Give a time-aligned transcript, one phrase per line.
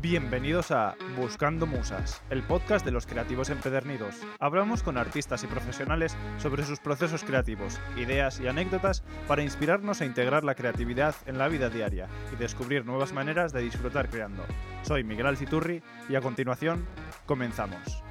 [0.00, 4.14] Bienvenidos a Buscando Musas, el podcast de los creativos empedernidos.
[4.38, 10.04] Hablamos con artistas y profesionales sobre sus procesos creativos, ideas y anécdotas para inspirarnos a
[10.04, 14.44] integrar la creatividad en la vida diaria y descubrir nuevas maneras de disfrutar creando.
[14.82, 16.86] Soy Miguel Alciturri y a continuación
[17.26, 18.04] comenzamos.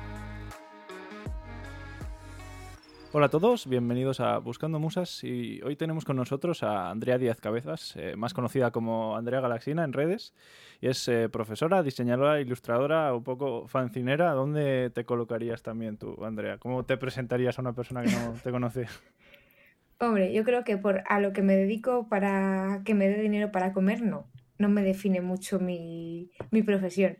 [3.17, 7.41] Hola a todos, bienvenidos a Buscando Musas y hoy tenemos con nosotros a Andrea Díaz
[7.41, 10.35] Cabezas, eh, más conocida como Andrea Galaxina en redes,
[10.81, 14.33] y es eh, profesora, diseñadora, ilustradora, un poco fancinera.
[14.33, 16.59] ¿Dónde te colocarías también tú, Andrea?
[16.59, 18.85] ¿Cómo te presentarías a una persona que no te conoce?
[19.99, 23.51] Hombre, yo creo que por a lo que me dedico para que me dé dinero
[23.51, 24.27] para comer, no.
[24.59, 27.17] No me define mucho mi, mi profesión.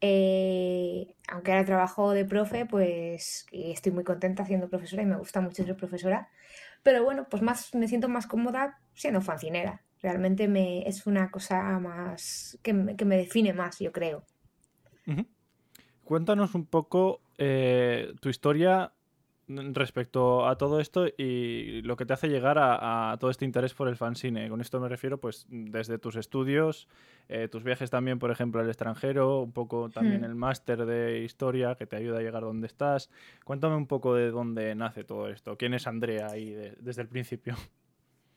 [0.00, 5.40] Eh, aunque ahora trabajo de profe, pues estoy muy contenta siendo profesora y me gusta
[5.40, 6.28] mucho ser profesora.
[6.82, 9.82] Pero bueno, pues más me siento más cómoda siendo fancinera.
[10.00, 14.24] Realmente me, es una cosa más que me, que me define más, yo creo.
[16.04, 18.92] Cuéntanos un poco eh, tu historia
[19.48, 23.88] respecto a todo esto y lo que te hace llegar a, todo este interés por
[23.88, 24.48] el fanzine.
[24.48, 26.88] Con esto me refiero, pues, desde tus estudios,
[27.28, 30.24] eh, tus viajes también, por ejemplo, al extranjero, un poco también hmm.
[30.24, 33.10] el máster de historia que te ayuda a llegar donde estás.
[33.44, 35.56] Cuéntame un poco de dónde nace todo esto.
[35.56, 37.56] ¿Quién es Andrea ahí desde el principio?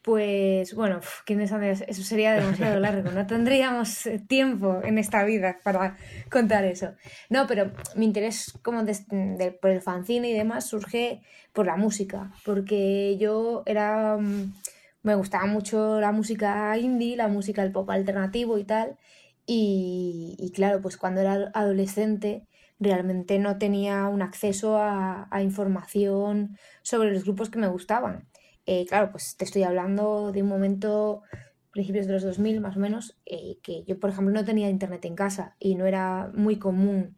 [0.01, 1.73] Pues bueno, ¿quién es Andrea?
[1.73, 3.11] Eso sería demasiado largo.
[3.11, 5.95] No tendríamos eh, tiempo en esta vida para
[6.31, 6.93] contar eso.
[7.29, 8.83] No, pero mi interés como
[9.61, 11.21] por el fanzine y demás surge
[11.53, 14.53] por la música, porque yo era mm,
[15.03, 18.97] me gustaba mucho la música indie, la música del pop alternativo y tal.
[19.45, 22.47] Y, claro, pues cuando era adolescente
[22.79, 28.30] realmente no tenía un acceso a información sobre los grupos que me gustaban.
[28.65, 31.23] Eh, claro, pues te estoy hablando de un momento,
[31.71, 35.05] principios de los 2000 más o menos, eh, que yo, por ejemplo, no tenía internet
[35.05, 37.15] en casa y no era muy común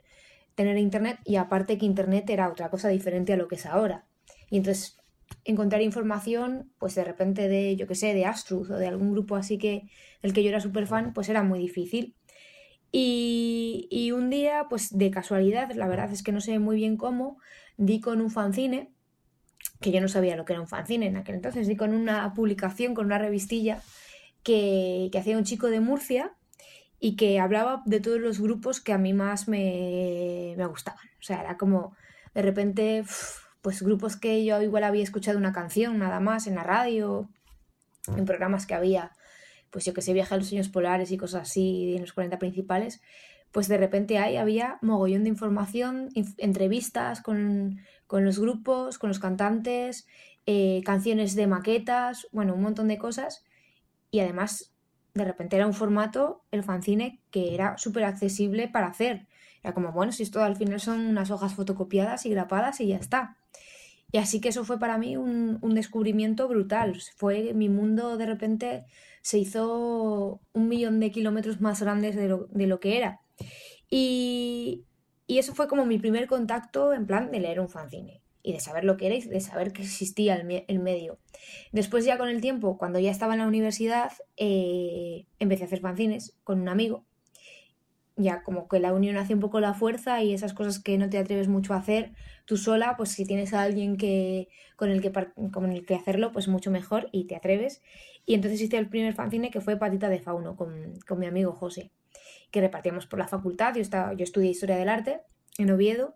[0.55, 4.05] tener internet y aparte que internet era otra cosa diferente a lo que es ahora.
[4.49, 4.97] Y entonces
[5.45, 9.35] encontrar información, pues de repente de, yo qué sé, de Astruth o de algún grupo
[9.35, 9.89] así que
[10.21, 12.15] el que yo era súper fan, pues era muy difícil.
[12.91, 16.95] Y, y, un día, pues de casualidad, la verdad es que no sé muy bien
[16.95, 17.39] cómo,
[17.77, 18.93] di con un fanzine
[19.83, 22.33] que yo no sabía lo que era un fanzine en aquel entonces, y con una
[22.33, 23.81] publicación, con una revistilla
[24.41, 26.33] que, hacía un chico de Murcia
[26.99, 31.05] y que hablaba de todos los grupos que a mí más me, gustaban.
[31.19, 31.95] O sea, era como
[32.33, 33.03] de repente,
[33.61, 37.29] pues grupos que yo igual había escuchado una canción nada más en la radio,
[38.07, 39.11] en programas que había,
[39.69, 42.39] pues yo que sé, Viaje a los Sueños Polares y cosas así, en los 40
[42.39, 43.01] principales,
[43.53, 50.07] pues de repente ahí había mogollón de información, entrevistas con, los grupos, con los cantantes,
[50.47, 53.45] eh, canciones de maquetas, bueno, un montón de cosas.
[54.09, 54.73] Y además,
[55.13, 59.27] de repente era un formato, el fanzine, que era súper accesible para hacer.
[59.63, 62.97] Era como, bueno, si esto al final son unas hojas fotocopiadas y grapadas y ya
[62.97, 63.37] está.
[64.11, 66.99] Y así que eso fue para mí un, un descubrimiento brutal.
[67.17, 68.85] Fue mi mundo de repente
[69.21, 73.22] se hizo un millón de kilómetros más grandes de lo, de lo que era.
[73.95, 74.85] Y,
[75.27, 78.83] eso fue como mi primer contacto en plan de leer un fanzine y de saber
[78.83, 81.19] lo que era y de saber que existía el, medio.
[81.71, 85.79] Después ya con el tiempo, cuando ya estaba en la universidad, eh, empecé a hacer
[85.79, 87.05] fanzines con un amigo.
[88.15, 91.09] Ya como que la unión hace un poco la fuerza y esas cosas que no
[91.09, 92.13] te atreves mucho a hacer
[92.45, 95.11] tú sola, pues si tienes a alguien que, con, el que,
[95.51, 97.81] con el que hacerlo, pues mucho mejor y te atreves.
[98.25, 101.53] Y entonces hice el primer fanzine que fue Patita de Fauno con, con mi amigo
[101.53, 101.91] José
[102.53, 103.73] que repartíamos por la facultad.
[103.73, 105.21] Yo, estaba, yo estudié Historia del Arte
[105.57, 106.15] en Oviedo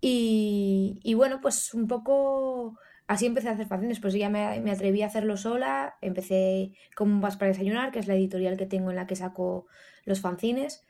[0.00, 5.02] y, bueno, pues un poco así empecé a hacer fanzines, pues ya me, me, atreví
[5.02, 8.96] a hacerlo sola, empecé con Vas para desayunar, que es la editorial que tengo en
[8.96, 9.66] la que saco
[10.06, 10.84] los fanzines.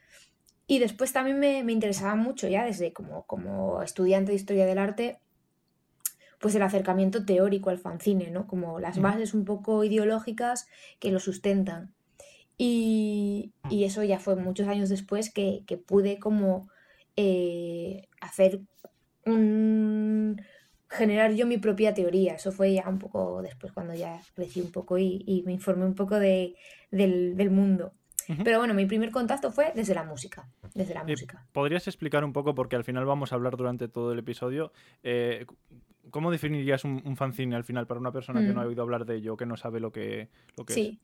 [0.69, 4.79] Y después también me, me interesaba mucho ya desde como, como estudiante de historia del
[4.79, 5.19] arte,
[6.41, 8.47] pues el acercamiento teórico al fanzine, ¿no?
[8.47, 10.69] Como las bases un poco ideológicas
[11.01, 11.94] que lo sustentan.
[12.57, 16.69] Y, eso ya fue muchos años después que, pude como
[17.17, 18.61] eh, hacer
[19.27, 20.41] un
[20.89, 22.35] generar yo mi propia teoría.
[22.35, 25.95] Eso fue ya un poco después cuando ya crecí un poco y, me informé un
[25.95, 26.55] poco de,
[26.91, 27.93] del, mundo.
[28.43, 30.49] Pero bueno, mi primer contacto fue desde la música.
[30.75, 31.45] Desde la música.
[31.53, 34.73] ¿Podrías explicar un poco, porque al final vamos a hablar durante todo el episodio,
[35.03, 35.45] eh,
[36.11, 38.69] ¿cómo definirías un, fanzine al final para una persona que no ha mm.
[38.69, 41.01] oído hablar de ello, que no sabe lo que, lo que sí.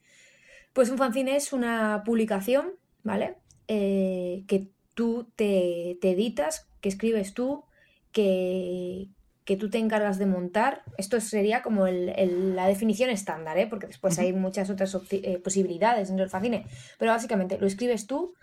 [0.73, 2.73] Pues un fanzine es una publicación,
[3.03, 3.37] ¿vale?
[3.69, 7.65] Eh, que tú te, editas, que escribes tú,
[8.13, 9.09] que,
[9.45, 10.83] que, tú te encargas de montar.
[10.99, 13.67] Esto sería como la definición estándar, ¿eh?
[13.67, 16.67] porque después hay muchas otras eh, posibilidades dentro del fanzine.
[16.99, 18.35] Pero básicamente lo escribes tú,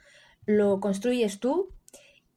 [0.46, 1.70] lo construyes tú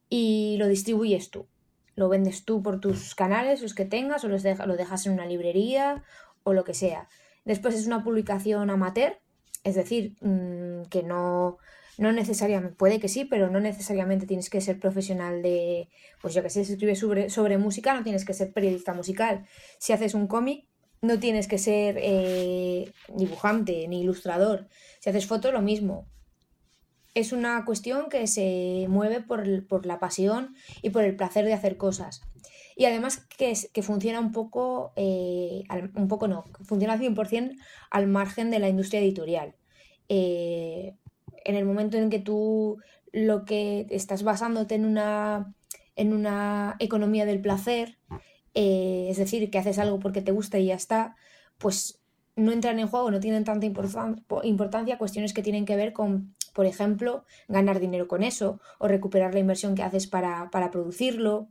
[0.08, 1.46] y lo distribuyes tú.
[1.94, 5.26] Lo vendes tú por tus canales, los que tengas, o los lo dejas en una
[5.26, 6.02] librería
[6.42, 7.08] o lo que sea.
[7.44, 9.18] Después es una publicación amateur,
[9.64, 11.58] es decir, mm, que no,
[11.98, 15.88] no necesariamente, puede que sí, pero no necesariamente tienes que ser profesional de,
[16.22, 19.46] pues yo que sé, si sobre, sobre música, no tienes que ser periodista musical.
[19.78, 20.66] Si haces un cómic,
[21.02, 24.68] no tienes que ser eh, dibujante ni ilustrador.
[25.00, 26.06] Si haces fotos, lo mismo.
[27.14, 31.76] Es una cuestión que se mueve por, la pasión y por el placer de hacer
[31.76, 32.22] cosas.
[32.80, 37.58] Y además que, que funciona un poco, eh, un poco no, funciona al 100%
[37.90, 39.54] al margen de la industria editorial.
[40.08, 40.94] Eh,
[41.44, 42.78] en el momento en que tú
[43.12, 45.52] lo que estás basándote en una,
[45.94, 47.98] en una economía del placer,
[48.54, 51.16] eh, es decir, que haces algo porque te gusta y ya está,
[51.58, 52.00] pues
[52.34, 56.64] no entran en juego, no tienen tanta importancia cuestiones que tienen que ver con, por
[56.64, 61.50] ejemplo, ganar dinero con eso, o recuperar la inversión que haces para, para producirlo,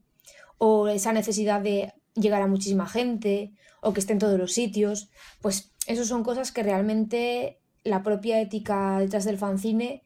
[0.59, 5.09] o esa necesidad de llegar a muchísima gente, o que esté en todos los sitios,
[5.41, 10.03] pues eso son cosas que realmente la propia ética detrás del fanzine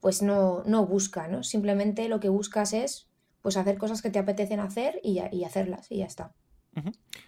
[0.00, 1.42] pues no, no busca, ¿no?
[1.42, 3.08] Simplemente lo que buscas es
[3.40, 6.34] pues hacer cosas que te apetecen hacer y, y hacerlas y ya está.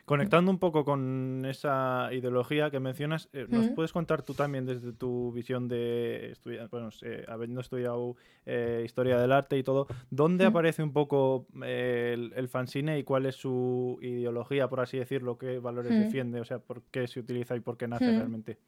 [0.04, 4.93] Conectando un poco con esa ideología que mencionas, eh, ¿nos puedes contar tú también desde
[4.93, 6.90] tu visión de estudiar, bueno,
[7.28, 12.98] habiendo estudiado eh, historia del arte y todo, dónde aparece un poco eh, el, fanzine
[12.98, 17.06] y cuál es su ideología, por así decirlo, qué valores defiende, o sea, por qué
[17.08, 18.58] se utiliza y por qué nace realmente?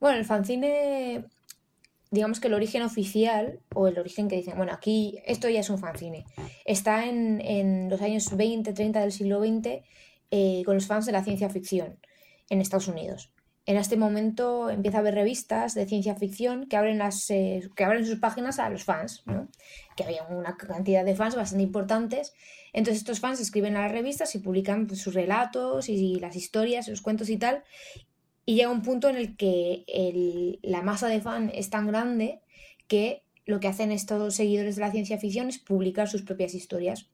[0.00, 1.24] Bueno, el fanzine
[2.12, 5.70] digamos que el origen oficial, o el origen que dicen, bueno, aquí esto ya es
[5.70, 6.26] un fanzine,
[6.66, 9.82] está en, los años 20, 30 del siglo XX
[10.30, 11.98] eh, con los fans de la ciencia ficción
[12.50, 13.32] en Estados Unidos.
[13.64, 17.84] En este momento empieza a haber revistas de ciencia ficción que abren, las, eh, que
[17.84, 19.24] abren sus páginas a los fans,
[19.96, 22.34] que había una cantidad de fans bastante importantes.
[22.74, 27.00] Entonces estos fans escriben a las revistas y publican sus relatos y las historias, los
[27.00, 27.62] cuentos y tal,
[28.44, 32.40] y llega un punto en el que la masa de fan es tan grande
[32.88, 37.08] que lo que hacen estos seguidores de la ciencia ficción es publicar sus propias historias.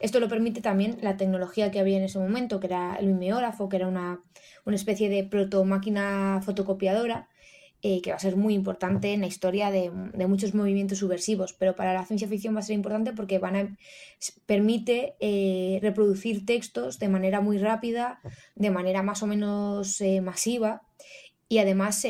[0.00, 3.68] Esto lo permite también la tecnología que había en ese momento, que era el mimeógrafo,
[3.68, 4.20] que era una,
[4.64, 7.28] una especie de proto máquina fotocopiadora,
[7.84, 11.74] eh, que va a ser muy importante en la historia de, muchos movimientos subversivos, pero
[11.74, 13.40] para la ciencia ficción va a ser importante porque
[14.46, 18.20] permite eh, reproducir textos de manera muy rápida,
[18.54, 20.82] de manera más o menos eh, masiva
[21.48, 22.06] y además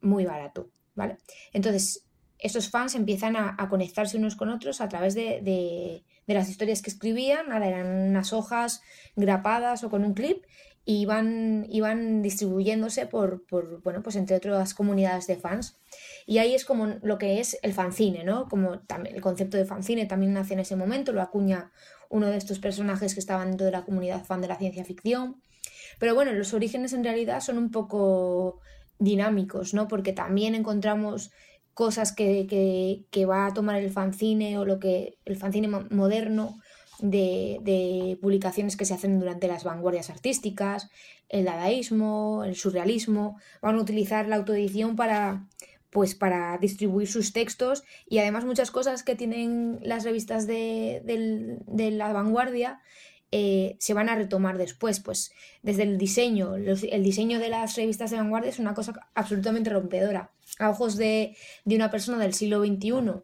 [0.00, 0.70] muy barato.
[0.94, 1.18] ¿vale?
[1.52, 2.04] Entonces,
[2.38, 6.90] estos fans empiezan a, conectarse unos con otros a través de, de, las historias que
[6.90, 8.82] escribían, nada, eran unas hojas
[9.16, 10.44] grapadas o con un clip
[10.88, 15.76] y iban, iban distribuyéndose por, por, bueno, pues entre otras comunidades de fans.
[16.24, 18.48] Y ahí es como lo que es el fanzine, ¿no?
[18.48, 21.72] Como también el concepto de fanzine también nace en ese momento, lo acuña
[22.08, 25.42] uno de estos personajes que estaban dentro de la comunidad fan de la ciencia ficción.
[25.98, 28.62] Pero bueno, los orígenes en realidad son un poco
[28.98, 29.88] dinámicos, ¿no?
[29.88, 31.32] Porque también encontramos
[31.74, 36.58] cosas que, que, que va a tomar el fanzine o lo que el fanzine moderno
[37.00, 40.90] de, publicaciones que se hacen durante las vanguardias artísticas,
[41.28, 45.46] el dadaísmo, el surrealismo, van a utilizar la autoedición para
[45.90, 51.02] pues para distribuir sus textos y además muchas cosas que tienen las revistas de,
[51.66, 52.82] la vanguardia
[53.32, 58.10] eh, se van a retomar después, pues desde el diseño, el diseño de las revistas
[58.10, 60.30] de vanguardia es una cosa absolutamente rompedora.
[60.58, 63.22] A ojos de, de una persona del siglo XXI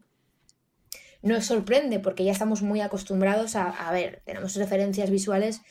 [1.24, 5.62] nos sorprende porque ya estamos muy acostumbrados a, ver, tenemos referencias visuales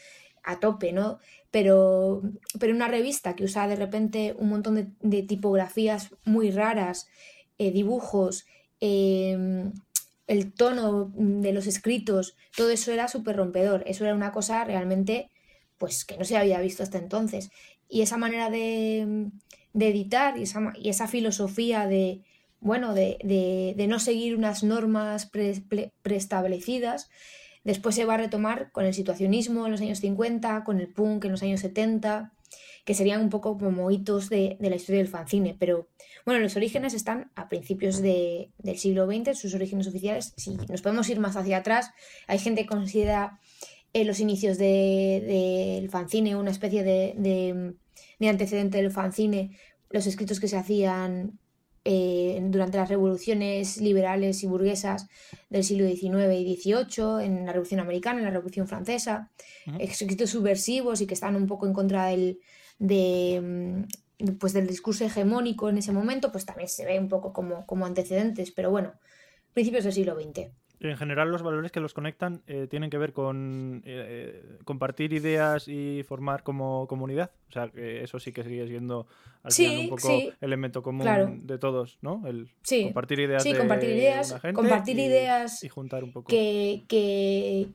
[0.43, 1.19] a tope, ¿no?
[1.51, 2.23] Pero,
[2.59, 7.07] pero una revista que usa de repente un montón de, tipografías muy raras,
[7.59, 8.45] eh, dibujos,
[8.79, 9.71] em,
[10.25, 13.83] el tono de los escritos, todo eso era súper rompedor.
[13.85, 15.29] Eso era una cosa realmente
[15.77, 17.51] pues que no se había visto hasta entonces.
[17.87, 19.29] Y esa manera de,
[19.75, 20.45] editar y
[20.81, 22.21] y esa filosofía de,
[22.63, 25.29] bueno, de, no seguir unas normas
[26.01, 27.09] preestablecidas.
[27.63, 31.25] Después se va a retomar con el situacionismo en los años 50, con el punk
[31.25, 32.33] en los años 70,
[32.85, 35.55] que serían un poco como hitos de, la historia del fanzine.
[35.59, 35.89] Pero
[36.25, 40.33] bueno, los orígenes están a principios del siglo XX, sus orígenes oficiales.
[40.37, 41.91] Si nos podemos ir más hacia atrás,
[42.27, 43.39] hay gente que considera
[43.93, 47.15] eh, los inicios del fanzine una especie de,
[48.19, 49.57] de antecedente del fanzine,
[49.89, 51.39] los escritos que se hacían
[51.85, 55.07] eh, durante las revoluciones liberales y burguesas
[55.49, 59.31] del siglo XIX y XVIII, en la Revolución Americana, en la Revolución Francesa,
[59.79, 62.39] escritos subversivos y que están un poco en contra del,
[62.79, 63.85] de,
[64.19, 67.65] mm, pues del discurso hegemónico en ese momento, pues también se ve un poco como,
[67.65, 68.93] como antecedentes, pero bueno,
[69.53, 70.51] principios del siglo XX.
[70.83, 75.69] En general, los valores que los conectan eh, tienen que ver con eh, compartir ideas
[75.69, 77.31] y formar como comunidad.
[77.47, 79.07] O sea, que eso sí que sigue siendo
[79.43, 80.09] al final un poco
[80.41, 82.27] elemento común de todos, ¿no?
[82.27, 82.49] El
[82.83, 83.43] compartir ideas.
[83.43, 86.27] Sí, compartir ideas, compartir ideas y juntar un poco.
[86.27, 87.69] Que, que,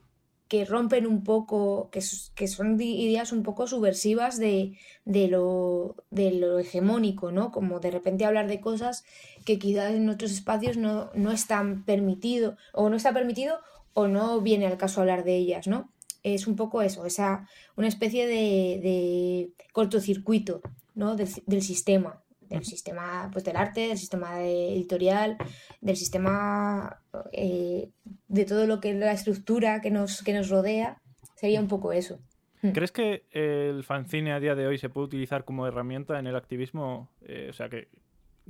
[0.49, 2.01] que rompen un poco, que,
[2.35, 7.51] que son ideas un poco subversivas de, de, lo, de lo hegemónico, ¿no?
[7.51, 9.05] Como de repente hablar de cosas
[9.45, 13.59] que quizás en otros espacios no, no están permitido, o no está permitido,
[13.93, 15.89] o no viene al caso hablar de ellas, ¿no?
[16.23, 20.61] Es un poco eso, esa, una especie de, de cortocircuito,
[20.95, 21.15] ¿no?
[21.15, 25.37] Del, del sistema del sistema pues, del arte, del sistema editorial,
[25.81, 27.01] del sistema
[27.31, 27.89] eh,
[28.27, 31.01] de todo lo que es la estructura que nos, que nos rodea,
[31.35, 32.19] sería un poco eso.
[32.61, 32.71] Hmm.
[32.71, 36.35] ¿Crees que el fanzine a día de hoy se puede utilizar como herramienta en el
[36.35, 37.09] activismo?
[37.21, 37.87] Eh, o sea, que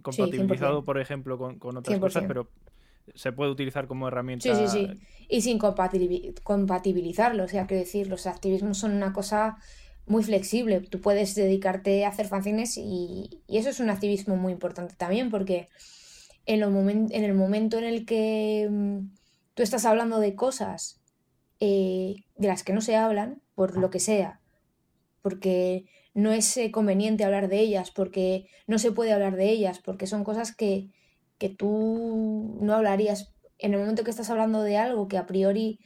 [0.02, 2.50] compatibilizado, por ejemplo, con, con otras cosas, pero
[3.16, 4.56] se puede utilizar como herramienta.
[4.56, 4.88] Sí, sí, sí.
[5.28, 7.44] Y sin compatibilizarlo.
[7.44, 9.58] O sea, quiero decir, los activismos son una cosa
[10.10, 10.82] muy flexible.
[10.82, 15.70] Tú puedes dedicarte a hacer fanzines y, eso es un activismo muy importante también porque
[16.46, 19.00] en, en el momento en el que mm,
[19.54, 21.00] tú estás hablando de cosas
[21.60, 24.42] eh, de las que no se hablan, por lo que sea,
[25.22, 25.86] porque
[26.16, 30.08] no es eh, conveniente hablar de ellas, porque no se puede hablar de ellas, porque
[30.08, 30.90] son cosas que,
[31.38, 33.34] que tú no hablarías.
[33.60, 35.80] En el momento que estás hablando de algo que a priori,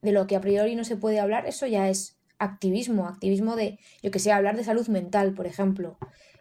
[0.00, 3.78] de lo que a priori no se puede hablar, eso ya es activismo, activismo de,
[4.02, 5.98] yo que sé, hablar de salud mental, por ejemplo.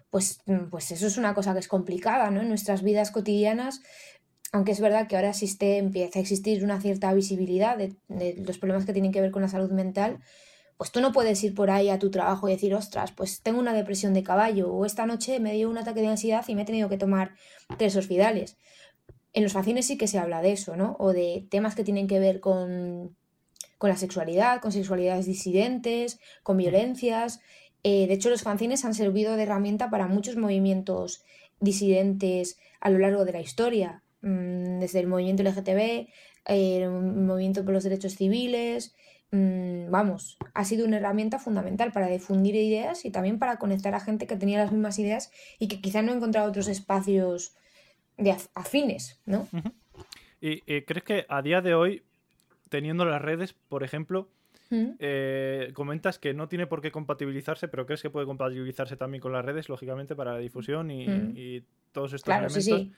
[0.10, 2.42] Pues, mm, pues eso es una cosa que es complicada, ¿no?
[2.42, 3.82] En nuestras vidas cotidianas,
[4.52, 7.96] aunque es verdad que ahora existe, empieza a existir una cierta visibilidad de,
[8.46, 10.20] los problemas que tienen que ver con la salud mental,
[10.78, 13.60] pues tú no puedes ir por ahí a tu trabajo y decir, ostras, pues tengo
[13.60, 16.62] una depresión de caballo, o esta noche me dio un ataque de ansiedad y me
[16.64, 17.34] he tenido que tomar
[17.78, 18.58] tres hospitales.
[19.34, 20.96] En los fanzines sí que se habla de eso, ¿no?
[21.00, 23.16] O de temas que tienen que ver con
[23.78, 27.42] con la sexualidad, con sexualidades disidentes, con violencias.
[27.84, 31.24] Eh, de hecho, los fanzines han servido de herramienta para muchos movimientos
[31.60, 36.08] disidentes a lo largo de la historia, mm, desde el movimiento LGTB,
[36.46, 38.96] el movimiento por los derechos civiles.
[39.32, 44.00] Mm, vamos, ha sido una herramienta fundamental para difundir ideas y también para conectar a
[44.00, 47.56] gente que tenía las mismas ideas y que quizá no encontraba otros espacios
[48.18, 49.48] de afines, ¿no?
[50.40, 52.04] ¿Y crees que a día de hoy
[52.74, 54.32] teniendo las redes, por ejemplo,
[54.72, 54.94] mm.
[54.98, 59.32] eh, comentas que no tiene por qué compatibilizarse, pero crees que puede compatibilizarse también con
[59.32, 61.66] las redes, lógicamente, para la difusión y, mm.
[61.92, 62.64] todos estos claro, elementos.
[62.64, 62.92] Sí,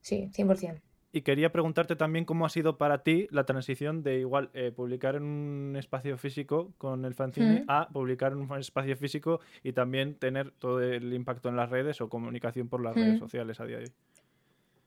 [0.00, 0.30] sí.
[0.32, 0.80] sí, 100%.
[1.12, 5.16] Y quería preguntarte también cómo ha sido para ti la transición de igual eh, publicar
[5.16, 7.64] en un espacio físico con el fanzine mm.
[7.68, 12.00] a publicar en un espacio físico y también tener todo el impacto en las redes
[12.00, 13.92] o comunicación por las redes sociales a día de hoy.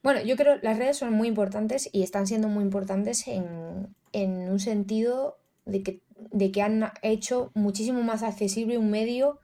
[0.04, 3.96] Bueno, yo creo que las redes son muy importantes y están siendo muy importantes en,
[4.14, 9.40] un sentido de que, de que han hecho muchísimo más accesible un medio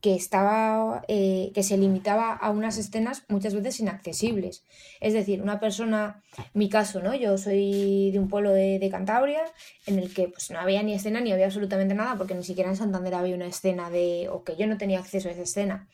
[0.00, 4.64] que estaba eh, que se limitaba a unas escenas muchas veces inaccesibles.
[5.00, 6.22] Es decir, una persona,
[6.52, 7.14] mi caso, ¿no?
[7.14, 9.44] Yo soy de un pueblo de, Cantabria
[9.86, 12.68] en el que pues, no había ni escena ni había absolutamente nada, porque ni siquiera
[12.68, 14.28] en Santander había una escena de.
[14.28, 15.88] o que yo no tenía acceso a esa escena.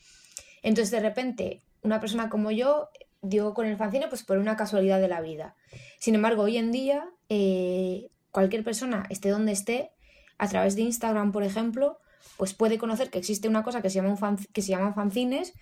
[0.63, 2.89] Entonces, de repente, una persona como yo
[3.23, 5.55] dio con el fanzine pues por una casualidad de la vida.
[5.99, 9.91] Sin embargo, hoy en día, eh, cualquier persona, esté donde esté,
[10.39, 11.99] a través de Instagram, por ejemplo,
[12.37, 15.53] pues puede conocer que existe una cosa que se llama, un que se llaman fanzines,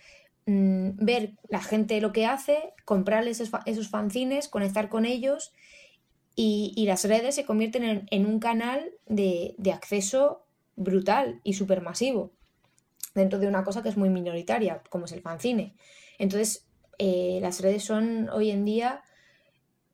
[0.47, 5.53] mm, ver la gente lo que hace, comprarles esos, fanzines, conectar con ellos
[6.37, 10.45] y, las redes se convierten en, un canal de, de, acceso
[10.77, 12.31] brutal y supermasivo
[13.17, 15.75] dentro de una cosa que es muy minoritaria, como es el fanzine.
[16.19, 16.68] Entonces,
[16.99, 19.03] eh, las redes son hoy en día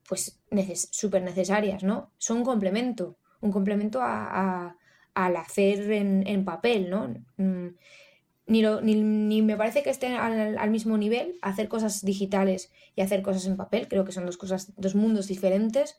[0.09, 0.39] pues
[0.91, 2.13] súper necesarias, ¿no?
[2.19, 4.77] Son un complemento, un complemento a,
[5.15, 7.15] al hacer en, papel, ¿no?
[7.37, 7.69] Mm,
[8.47, 13.47] ni, ni, me parece que estén al, mismo nivel hacer cosas digitales y hacer cosas
[13.47, 13.89] en papel.
[13.89, 15.97] Creo que son dos cosas, dos mundos diferentes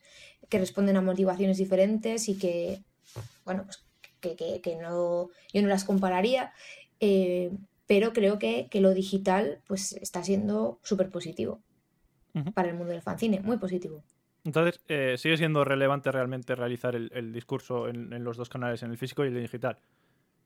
[0.49, 2.83] que responden a motivaciones diferentes y que,
[3.45, 3.83] bueno, pues
[4.19, 6.53] que, no, yo no las compararía.
[6.99, 7.51] Eh,
[7.87, 11.61] pero creo que, lo digital pues está siendo súper positivo
[12.53, 14.03] para el mundo del fanzine, muy positivo.
[14.43, 18.97] Entonces, eh, ¿sigue siendo relevante realmente realizar el, discurso en, los dos canales, en el
[18.97, 19.77] físico y el digital?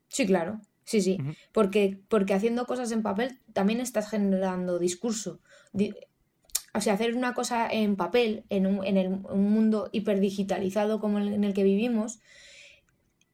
[0.08, 1.18] Sí, claro, sí, sí,
[1.52, 5.40] porque, porque haciendo cosas en papel también estás generando discurso.
[6.72, 11.18] o sea, hacer una cosa en papel, en un, en el, un mundo hiperdigitalizado como
[11.18, 12.20] el en el que vivimos,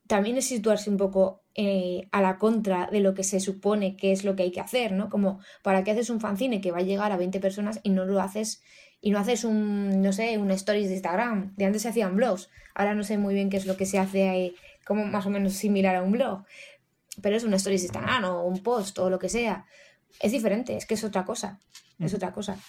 [0.07, 4.11] también es situarse un poco eh, a la contra de lo que se supone que
[4.11, 5.09] es lo que hay que hacer, ¿no?
[5.09, 8.05] Como, ¿para qué haces un fanzine que va a llegar a 20 personas y no
[8.05, 8.61] lo haces
[9.01, 11.55] y no haces un, no sé, un stories de Instagram?
[11.55, 13.97] De antes se hacían blogs, ahora no sé muy bien qué es lo que se
[13.97, 16.43] hace ahí, como más o menos similar a un blog,
[17.23, 19.65] pero es un stories de Instagram o un post o lo que sea.
[20.19, 21.59] Es diferente, es que es otra cosa,
[21.97, 22.59] es otra cosa.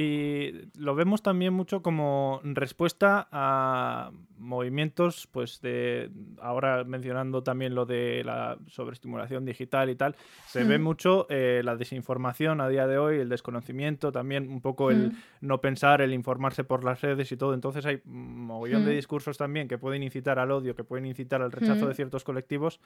[0.00, 6.08] Y lo vemos también mucho como respuesta a movimientos, pues de
[6.40, 10.14] ahora mencionando también lo de la sobreestimulación digital y tal,
[10.46, 14.92] se ve mucho eh, la desinformación a día de hoy, el desconocimiento, también un poco
[14.92, 17.52] el no pensar, el informarse por las redes y todo.
[17.52, 21.50] Entonces hay mogollón de discursos también que pueden incitar al odio, que pueden incitar al
[21.50, 22.78] rechazo de ciertos colectivos.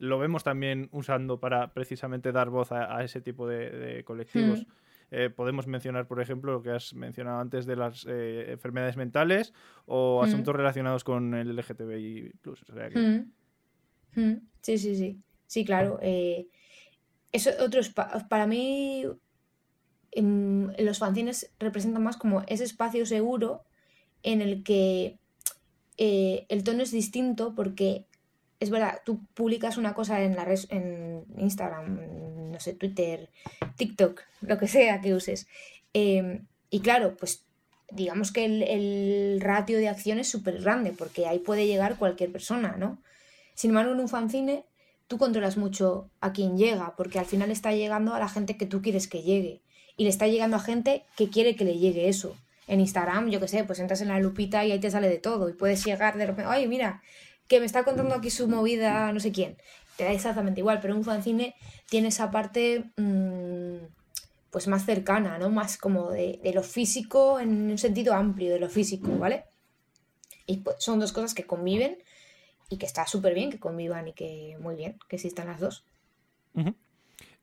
[0.00, 4.66] Lo vemos también usando para precisamente dar voz a, ese tipo de, colectivos.
[5.10, 9.52] Eh, podemos mencionar, por ejemplo, lo que has mencionado antes de las eh, enfermedades mentales
[9.86, 12.32] o asuntos relacionados con el LGTBI.
[14.62, 15.20] Sí, sí, sí.
[15.46, 15.98] Sí, claro.
[16.02, 16.48] Eh,
[17.30, 19.04] eso, otros para mí,
[20.10, 23.64] en, los fanzines representan más como ese espacio seguro
[24.22, 25.18] en el que
[25.98, 28.06] el tono es distinto porque
[28.60, 33.30] es verdad, tú publicas una cosa en la red, en Instagram, no sé, Twitter,
[33.76, 35.46] TikTok, lo que sea que uses.
[35.92, 37.44] Em, y claro, pues
[37.90, 42.76] digamos que el, ratio de acción es súper grande, porque ahí puede llegar cualquier persona,
[42.78, 43.02] ¿no?
[43.54, 44.64] Sin embargo, en un fanzine
[45.06, 48.66] tú controlas mucho a quién llega, porque al final está llegando a la gente que
[48.66, 49.62] tú quieres que llegue.
[49.96, 52.36] Y le está llegando a gente que quiere que le llegue eso.
[52.66, 55.18] En Instagram, yo qué sé, pues entras en la lupita y ahí te sale de
[55.18, 55.48] todo.
[55.48, 57.02] Y puedes llegar de repente, oye, mira,
[57.48, 59.56] que me está contando aquí su movida no sé quién.
[59.96, 61.54] Te da exactamente igual, pero un fanzine
[61.88, 63.76] tiene esa parte mm,
[64.50, 65.50] pues más cercana, ¿no?
[65.50, 69.44] Más como de, lo físico en un sentido amplio de lo físico, ¿vale?
[70.46, 71.98] Y pues, son dos cosas que conviven
[72.68, 75.84] y que está súper bien que convivan y que muy bien que existan las dos.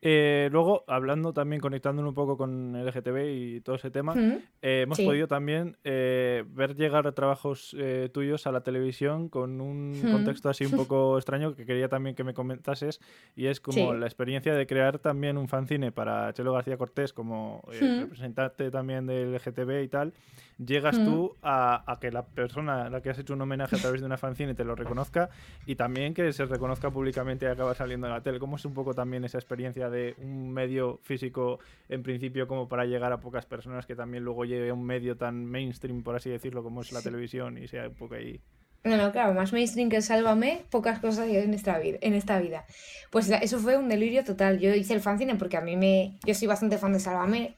[0.05, 4.13] Eh, luego, hablando también, conectándolo un poco con el LGTB y todo ese tema,
[4.61, 7.75] eh, hemos podido también eh, ver llegar trabajos
[8.11, 12.23] tuyos a la televisión con un contexto así un poco extraño que quería también que
[12.23, 12.99] me comentases
[13.35, 17.61] y es como la experiencia de crear también un fanzine para Chelo García Cortés como
[17.67, 20.13] representante también del LGTB y tal.
[20.57, 23.79] Llegas tú a, a, que la persona a la que has hecho un homenaje a
[23.79, 25.29] través de una fanzine te lo reconozca
[25.65, 28.39] y también que se reconozca públicamente y acaba saliendo en la tele.
[28.39, 32.83] ¿Cómo es un poco también esa experiencia de un medio físico en principio como para
[32.83, 36.29] llegar a pocas personas que también luego llegue a un medio tan mainstream, por así
[36.29, 38.41] decirlo, como es la televisión y sea un poco ahí...
[38.83, 41.99] No, no, claro, más mainstream que Sálvame, pocas cosas en esta vida.
[42.01, 42.65] En esta vida.
[43.11, 44.59] Pues eso fue un delirio total.
[44.59, 46.19] Yo hice el fanzine porque a mí me...
[46.25, 47.57] Yo soy bastante fan de Sálvame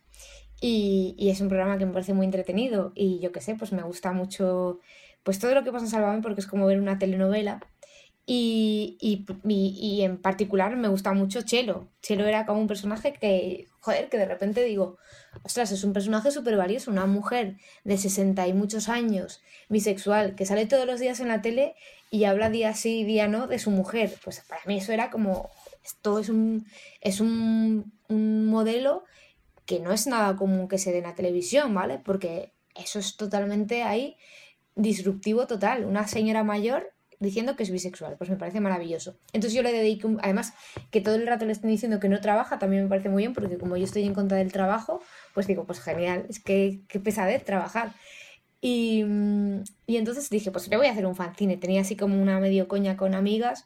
[0.61, 3.71] y, y es un programa que me parece muy entretenido y yo qué sé, pues
[3.73, 4.79] me gusta mucho
[5.25, 7.59] pues todo lo que pasa en Sálvame porque es como ver una telenovela
[8.27, 8.97] y,
[9.43, 11.89] y, en particular me gusta mucho Chelo.
[12.01, 14.97] Chelo era como un personaje que, joder, que de repente digo,
[15.43, 20.47] ostras, es un personaje súper valioso, una mujer de 60 y muchos años, bisexual, que
[20.47, 21.75] sale todos los días en la tele
[22.09, 24.15] y habla día sí y día no de su mujer.
[24.23, 25.51] Pues para mí eso era como,
[25.83, 26.65] esto es un,
[27.01, 29.03] es un, un modelo
[29.67, 31.99] que no es nada común que se dé en la televisión, ¿vale?
[31.99, 34.17] Porque eso es totalmente ahí
[34.73, 35.85] disruptivo total.
[35.85, 36.94] Una señora mayor
[37.25, 39.17] diciendo que es bisexual, pues me parece maravilloso.
[39.33, 40.53] Entonces yo le dedico, además
[40.91, 43.33] que todo el rato le estén diciendo que no trabaja, también me parece muy bien,
[43.33, 45.01] porque como yo estoy en contra del trabajo,
[45.33, 47.93] pues digo, pues genial, es que qué pesadez trabajar.
[48.61, 49.03] Y,
[49.85, 51.57] y, entonces dije, pues le voy a hacer un fanzine.
[51.57, 53.65] Tenía así como una medio coña con amigas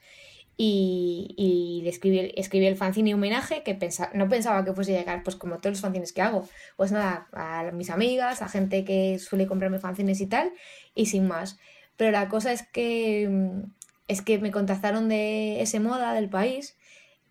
[0.61, 5.23] y, y le escribí, escribí el fanzine homenaje que pensa, no pensaba que fuese llegar,
[5.23, 6.49] pues como todos los fanzines que hago.
[6.75, 10.51] Pues nada, a mis amigas, a gente que suele comprarme fanzines y tal,
[10.95, 11.57] y sin más.
[11.99, 13.71] Pero la cosa es que, mm,
[14.07, 16.77] es que me contactaron de ese moda del país,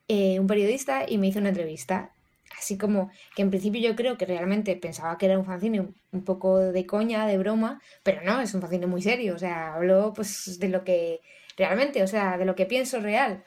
[0.09, 2.13] eh, un periodista, y me hizo una entrevista.
[2.59, 5.81] Así como que en principio yo creo que realmente pensaba que era un fanzine
[6.13, 9.35] un, poco de coña, de broma, pero no, es un fanzine muy serio.
[9.37, 11.21] O sea, hablo pues de lo que
[11.57, 13.45] realmente, o sea, de lo que pienso real.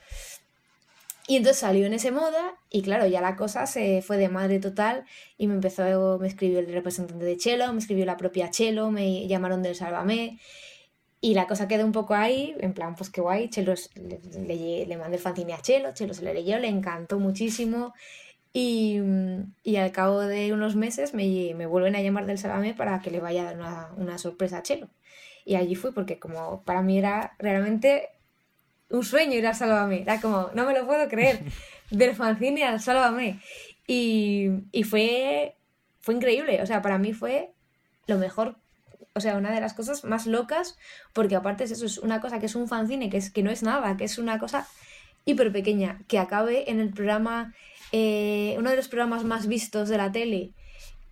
[1.28, 4.60] Y entonces salió en ese moda y claro, ya la cosa se fue de madre
[4.60, 5.06] total
[5.38, 9.28] y me empezó, me escribió el representante de Chelo, me escribió la propia Chelo, me
[9.28, 10.40] llamaron del Sálvame
[11.24, 13.48] y la cosa quedó un poco ahí, en plan, pues qué guay.
[13.50, 17.94] Chelo le, le, mandé el fanzine a Chelo, Chelo se lo leyó, le encantó muchísimo.
[18.54, 19.00] Y,
[19.64, 23.12] y al cabo de unos meses me, me, vuelven a llamar del Salame para que
[23.12, 24.90] le vaya a dar una, una, sorpresa a Chelo.
[25.46, 28.10] Y allí fui porque como para mí era realmente
[28.90, 30.02] un sueño ir al Sálvame.
[30.02, 31.42] Era como, no me lo puedo creer,
[31.92, 33.40] del fanzine al Sálvame.
[33.86, 35.56] Y, y fue,
[36.00, 37.52] fue increíble, o sea, para mí fue
[38.08, 38.56] lo mejor
[39.14, 40.78] o sea, una de las cosas más locas,
[41.14, 43.52] porque aparte es eso, es una cosa que es un fanzine, que, es, que no
[43.52, 44.68] es nada, que es una cosa
[45.26, 47.54] hiper pequeña, que acabe en el programa,
[47.92, 50.52] eh, uno de los programas más vistos de la tele,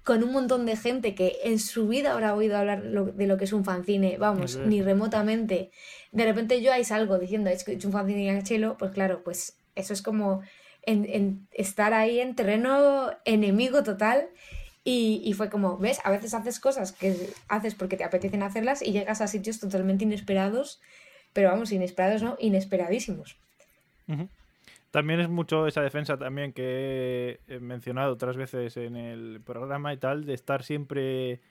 [0.03, 3.43] con un montón de gente que en su vida habrá oído hablar de lo que
[3.43, 5.69] es un fanzine, vamos, ni remotamente.
[6.11, 9.21] De repente yo ahí salgo diciendo, es que es un fanzine en chelo, pues claro,
[9.23, 10.41] pues eso es como
[10.83, 14.29] en, estar ahí en terreno enemigo total.
[14.83, 15.99] Y, y, fue como, ¿ves?
[16.03, 20.05] A veces haces cosas que haces porque te apetecen hacerlas y llegas a sitios totalmente
[20.05, 20.81] inesperados,
[21.33, 22.37] pero vamos, inesperados, ¿no?
[22.39, 23.37] Inesperadísimos.
[24.91, 29.97] También es mucho esa defensa también que he mencionado otras veces en el programa y
[29.97, 31.41] tal, de estar siempre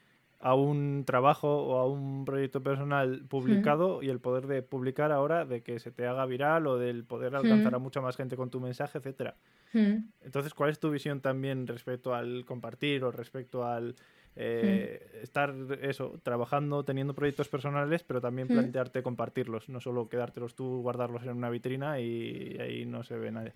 [0.41, 5.45] a un trabajo o a un proyecto personal publicado y el poder de publicar ahora,
[5.45, 8.49] de que se te haga viral o del poder alcanzar a mucha más gente con
[8.49, 9.35] tu mensaje, etcétera.
[9.73, 13.95] Entonces, ¿cuál es tu visión también respecto al compartir o respecto al
[14.35, 20.81] eh, estar eso, trabajando, teniendo proyectos personales, pero también plantearte compartirlos, no solo quedártelos tú,
[20.81, 23.53] guardarlos en una vitrina y, ahí no se ve nadie?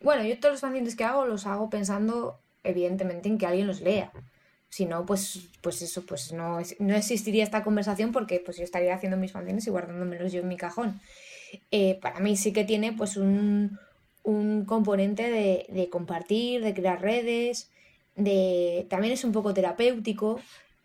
[0.00, 3.80] Bueno, yo todos los pacientes que hago los hago pensando, evidentemente, en que alguien los
[3.80, 4.12] lea.
[4.68, 8.94] Si no, pues, pues eso, pues no, no existiría esta conversación porque pues yo estaría
[8.94, 11.00] haciendo mis fanzines y guardándomelos yo en mi cajón.
[11.70, 13.78] Eh, para mí sí que tiene pues un,
[14.24, 17.70] un componente de, compartir, de crear redes,
[18.16, 20.40] de también es un poco terapéutico.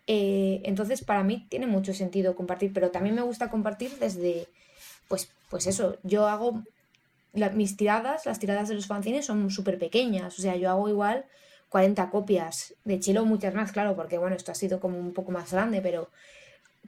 [0.06, 4.46] Eh, entonces, para mí tiene mucho sentido compartir, pero también me gusta compartir desde,
[5.08, 6.62] pues, pues eso, yo hago
[7.54, 11.24] mis tiradas, las tiradas de los fanzines son súper pequeñas, o sea, yo hago igual
[11.68, 15.30] 40 copias, de chilo muchas más, claro, porque bueno, esto ha sido como un poco
[15.30, 16.10] más grande, pero,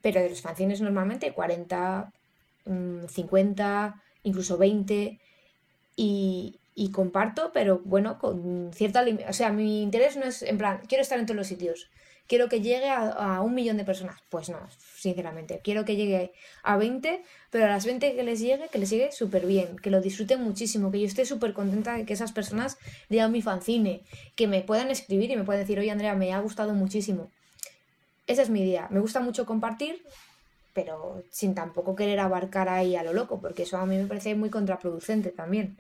[0.03, 2.13] pero de los fanzines normalmente 40,
[3.09, 5.21] 50, mm, incluso 20,
[5.97, 6.59] y,
[6.93, 11.19] comparto, pero bueno, con cierta O sea, mi interés no es en plan, quiero estar
[11.19, 11.91] en todos los sitios,
[12.27, 14.17] quiero que llegue a, un millón de personas.
[14.31, 14.59] Pues no,
[14.97, 18.91] sinceramente, quiero que llegue a 20, pero a las 20 que les llegue, que les
[18.91, 22.33] llegue súper bien, que lo disfruten muchísimo, que yo esté súper contenta de que esas
[22.33, 22.79] personas
[23.09, 24.03] lean mi fanzine,
[24.35, 27.31] que me puedan escribir y me puedan decir, oye Andrea, me ha gustado muchísimo.
[28.27, 28.89] Esa es mi idea.
[28.91, 30.03] Me gusta mucho compartir,
[30.73, 34.35] pero sin tampoco querer abarcar ahí a lo loco, porque eso a mí me parece
[34.35, 35.79] muy contraproducente también.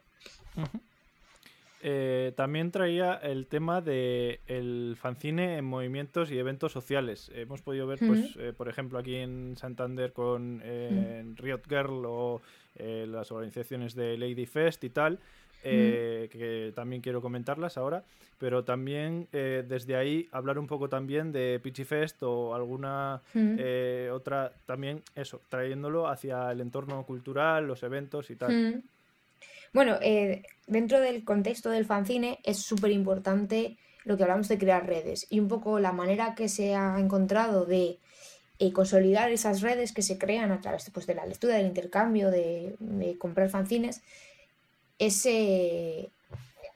[1.84, 7.28] Eh, también traía el tema de el fanzine en movimientos y eventos sociales.
[7.34, 12.40] Hemos podido ver, pues, eh, por ejemplo, aquí en Santander con eh, Riot Girl o
[12.76, 15.18] las organizaciones de Lady Fest y tal,
[15.62, 18.04] que también quiero comentarlas ahora,
[18.38, 23.22] pero también desde ahí hablar un poco también de Pitchy Fest o alguna
[24.12, 28.82] otra, también eso, trayéndolo hacia el entorno cultural, los eventos y tal.
[29.72, 34.86] Bueno, eh, dentro del contexto del fanzine es súper importante lo que hablamos de crear
[34.86, 37.98] redes y un poco la manera que se ha encontrado de
[38.58, 42.30] eh, consolidar esas redes que se crean a través pues, de la lectura, del intercambio,
[42.30, 42.76] de,
[43.18, 44.02] comprar fanzines,
[45.06, 45.26] es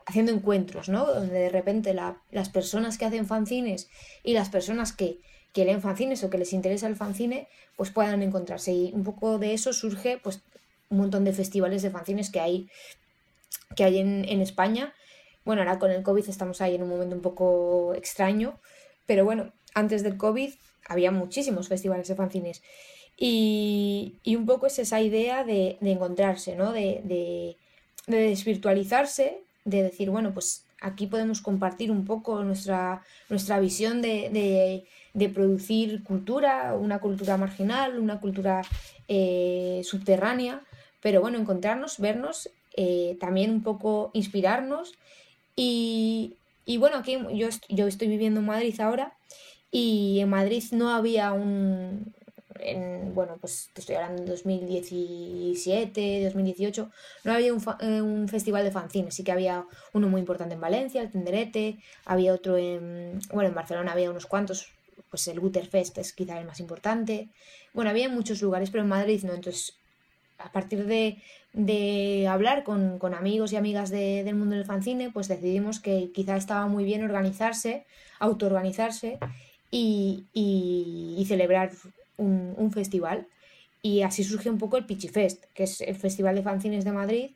[0.06, 1.04] haciendo encuentros, ¿no?
[1.04, 3.88] Donde de repente las personas que hacen fanzines
[4.22, 5.18] y las personas que,
[5.54, 8.72] leen fanzines o que les interesa el fanzine, pues puedan encontrarse.
[8.72, 10.42] Y un poco de eso surge pues
[10.90, 12.68] un montón de festivales de fanzines que hay,
[13.74, 14.92] que hay en, España.
[15.46, 18.60] Bueno, ahora con el COVID estamos ahí en un momento un poco extraño,
[19.06, 20.52] pero bueno, antes del COVID
[20.88, 22.62] había muchísimos festivales de fanzines.
[23.16, 26.72] Y, un poco es esa idea de, encontrarse, ¿no?
[26.72, 27.56] De,
[28.06, 34.84] desvirtualizarse, de decir, bueno, pues aquí podemos compartir un poco nuestra, nuestra visión de,
[35.34, 38.62] producir cultura, una cultura marginal, una cultura
[39.08, 40.62] eh, subterránea,
[41.00, 44.94] pero bueno, encontrarnos, vernos, eh, también un poco inspirarnos.
[45.56, 46.36] Y,
[46.78, 49.14] bueno, aquí yo, yo estoy viviendo en Madrid ahora
[49.70, 52.14] y en Madrid no había un,
[53.14, 56.90] bueno, pues te estoy hablando de 2017, 2018,
[57.24, 60.60] no había un, eh, un, festival de fanzines, sí que había uno muy importante en
[60.60, 64.72] Valencia, el Tenderete, había otro en, bueno, en Barcelona había unos cuantos,
[65.10, 67.28] pues el Guterfest es quizá el más importante,
[67.72, 69.76] bueno, había en muchos lugares, pero en Madrid no, entonces
[70.38, 76.10] a partir de, hablar con, amigos y amigas del mundo del fanzine, pues decidimos que
[76.14, 77.86] quizá estaba muy bien organizarse,
[78.18, 79.18] autoorganizarse
[79.70, 81.70] y, y, celebrar
[82.16, 83.26] un, festival.
[83.82, 87.30] Y así surge un poco el Pichifest, que es el Festival de Fanzines de Madrid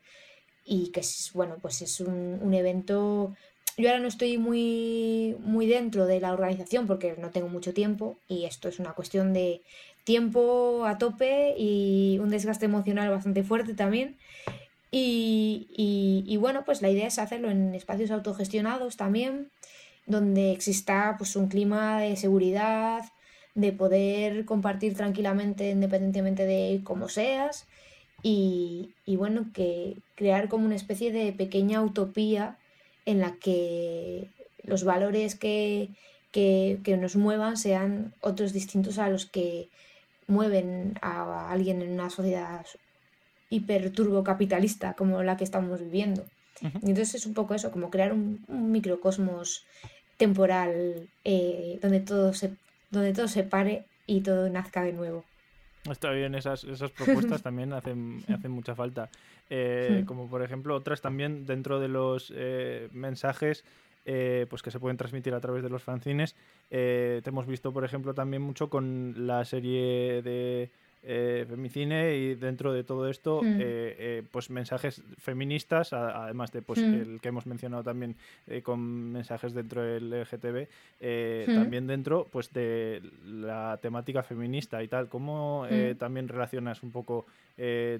[0.65, 3.35] y que es, bueno, pues es un, evento
[3.77, 8.19] yo ahora no estoy muy, muy dentro de la organización porque no tengo mucho tiempo
[8.29, 9.63] y esto es una cuestión de,
[10.05, 14.17] tiempo a tope y un desgaste emocional bastante fuerte también.
[14.93, 19.51] Y, bueno, pues la idea es hacerlo en espacios autogestionados también,
[20.07, 23.05] donde exista pues un clima de seguridad,
[23.55, 27.67] de poder compartir tranquilamente independientemente de cómo seas
[28.23, 32.59] y, bueno, que crear como una especie de pequeña utopía
[33.07, 34.29] en la que
[34.63, 35.89] los valores que,
[36.87, 39.69] nos muevan sean otros distintos a los que
[40.27, 42.67] mueven a alguien en una sociedad
[43.49, 46.25] hiperturbocapitalista como la que estamos viviendo.
[46.61, 49.65] Y entonces es un poco eso, como crear un, microcosmos
[50.19, 52.53] temporal eh, donde, todo se,
[52.91, 55.25] donde todo se pare y todo nazca de nuevo.
[55.89, 59.09] Está bien, esas, esas propuestas también hacen, hacen mucha falta.
[59.49, 63.65] Eh, como por ejemplo otras también dentro de los eh, mensajes
[64.05, 66.37] eh, pues que se pueden transmitir a través de los fanzines.
[66.69, 70.71] te hemos visto, por ejemplo, también mucho con la serie de
[71.03, 73.47] eh, femicine y dentro de todo esto mm.
[73.47, 76.95] eh, eh, pues mensajes feministas además de pues mm.
[76.95, 80.69] el que hemos mencionado también eh, con mensajes dentro del LGTB
[81.01, 81.55] mm.
[81.55, 85.67] también dentro pues de la temática feminista y tal cómo
[85.99, 87.25] también relacionas un poco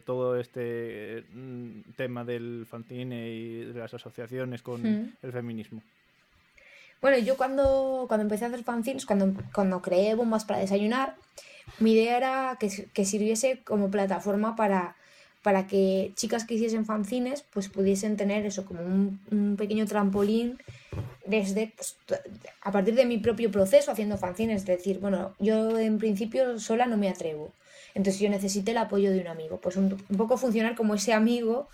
[0.05, 1.25] todo este
[1.97, 5.83] tema del fanzine y de las asociaciones con el feminismo
[7.01, 11.15] bueno, yo cuando, cuando empecé a hacer fanzines, cuando, cuando creé bombas para desayunar,
[11.79, 14.97] mi idea era que, sirviese como plataforma para,
[15.43, 20.59] para que chicas que hiciesen fanzines pues pudiesen tener eso como un, pequeño trampolín
[21.27, 21.97] desde pues,
[22.63, 24.63] a partir de mi propio proceso haciendo fanzines.
[24.63, 27.53] Es decir bueno yo en principio sola no me atrevo.
[27.95, 29.61] Entonces yo necesité el apoyo de un amigo.
[29.61, 31.69] Pues un, poco funcionar como ese amigo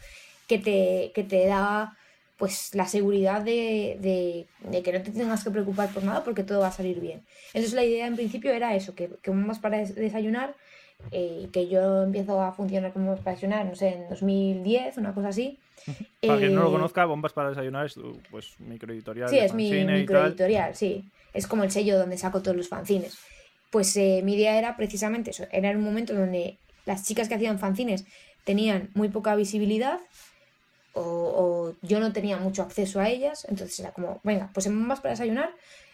[0.46, 1.96] que te, que te da
[2.36, 4.46] pues la seguridad de,
[4.84, 7.22] que no te tengas que preocupar por nada porque todo va a salir bien.
[7.48, 10.54] Entonces la idea en principio era eso, que, que para desayunar
[11.12, 14.98] eh, y que yo empiezo a funcionar como Bombas para desayunar, no sé, en 2010,
[14.98, 15.58] una cosa así.
[16.26, 17.94] Para quien no lo eh, conozca, Bombas para desayunar es
[18.30, 19.28] pues microeditorial.
[19.28, 21.04] Sí, es mi microeditorial, sí.
[21.32, 23.18] Es como el sello donde saco todos los fanzines.
[23.70, 27.58] Pues eh, mi idea era precisamente eso, era un momento donde las chicas que hacían
[27.58, 28.04] fanzines
[28.44, 30.00] tenían muy poca visibilidad
[30.96, 35.12] o, yo no tenía mucho acceso a ellas, entonces era como, venga, pues Bombas para
[35.12, 35.50] desayunar,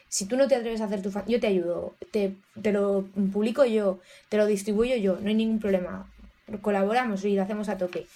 [0.09, 3.07] si tú no te atreves a hacer tu fan, yo te ayudo, te, te, lo
[3.33, 6.11] publico yo, te lo distribuyo yo, no hay ningún problema,
[6.61, 8.07] colaboramos y lo hacemos a tope.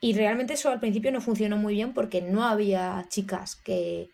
[0.00, 4.10] Y realmente eso al principio no funcionó muy bien porque no había chicas que,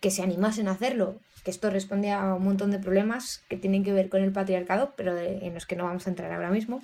[0.00, 3.84] que se animasen a hacerlo, que esto responde a un montón de problemas que tienen
[3.84, 6.82] que ver con el patriarcado, pero en los que no vamos a entrar ahora mismo.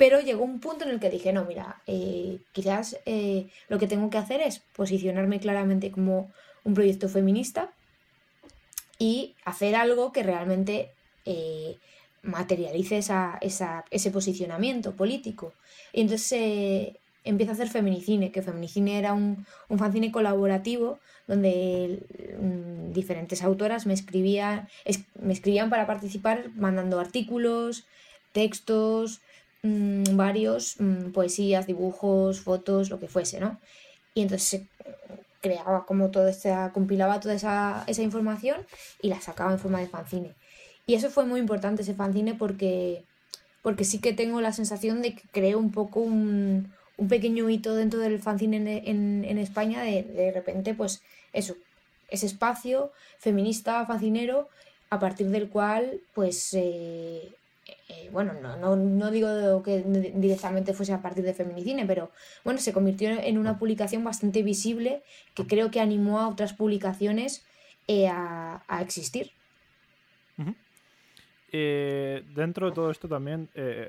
[0.00, 3.86] Pero llegó un punto en el que dije, no, mira, eh, quizás eh, lo que
[3.86, 6.32] tengo que hacer es posicionarme claramente como
[6.64, 7.70] un proyecto feminista
[8.98, 10.88] y hacer algo que realmente
[11.26, 11.76] eh,
[12.22, 15.52] materialice esa, ese posicionamiento político.
[15.92, 22.00] Y entonces empiezo a hacer feminicine, que feminicine era un, un fanzine colaborativo donde
[22.40, 24.66] mm, diferentes autoras me escribían,
[25.20, 27.84] me escribían para participar mandando artículos,
[28.32, 29.20] textos,
[29.62, 33.60] Mm, varios, mm, poesías, dibujos, fotos, lo que fuese, ¿no?
[34.14, 34.66] Y entonces se
[35.42, 38.66] creaba como todo este, compilaba toda esa, información
[39.02, 40.34] y la sacaba en forma de fanzine.
[40.86, 43.04] Y eso fue muy importante, ese fanzine, porque,
[43.62, 46.72] porque sí que tengo la sensación de que creo un poco un,
[47.08, 51.54] pequeño hito dentro del fanzine en, España, de, de repente, pues eso,
[52.08, 54.48] ese espacio feminista, fancinero,
[54.90, 57.32] a partir del cual, pues, eh,
[57.88, 59.82] eh, bueno, no, no, digo que
[60.14, 62.10] directamente fuese a partir de Feminicine, pero
[62.44, 65.02] bueno, se convirtió en una publicación bastante visible
[65.34, 67.44] que creo que animó a otras publicaciones
[67.88, 69.32] eh, a, existir.
[71.52, 73.48] Eh, dentro de todo esto también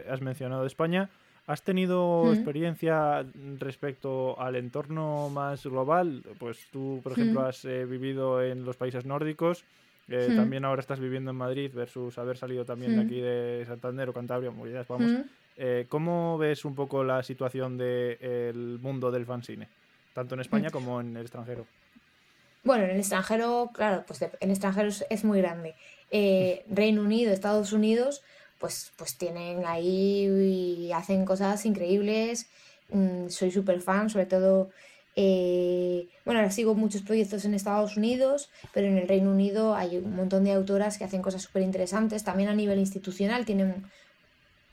[0.10, 1.10] has mencionado España.
[1.48, 3.26] ¿Has tenido experiencia
[3.60, 6.24] respecto al entorno más global?
[6.40, 9.66] Pues tú, por ejemplo, has vivido en los países nórdicos.
[10.08, 10.36] Hmm.
[10.36, 13.06] También ahora estás viviendo en Madrid versus haber salido también de hmm.
[13.06, 14.52] aquí de Santander o Cantabria,
[14.88, 15.12] vamos.
[15.12, 15.22] Hmm.
[15.58, 19.68] Eh, ¿Cómo ves un poco la situación del mundo del fanzine?
[20.14, 21.66] Tanto en España como en el extranjero.
[22.64, 25.76] Bueno, en el extranjero, claro, pues en el extranjero es, muy grande.
[26.12, 28.22] Eh, Reino Unido, Estados Unidos,
[28.60, 32.50] pues, pues tienen ahí y hacen cosas increíbles.
[32.90, 34.70] Mm, soy súper fan, sobre todo
[35.16, 39.98] eh, bueno, ahora sigo muchos proyectos en Estados Unidos, pero en el Reino Unido hay
[39.98, 42.24] un montón de autoras que hacen cosas súper interesantes.
[42.24, 43.84] También a nivel institucional tienen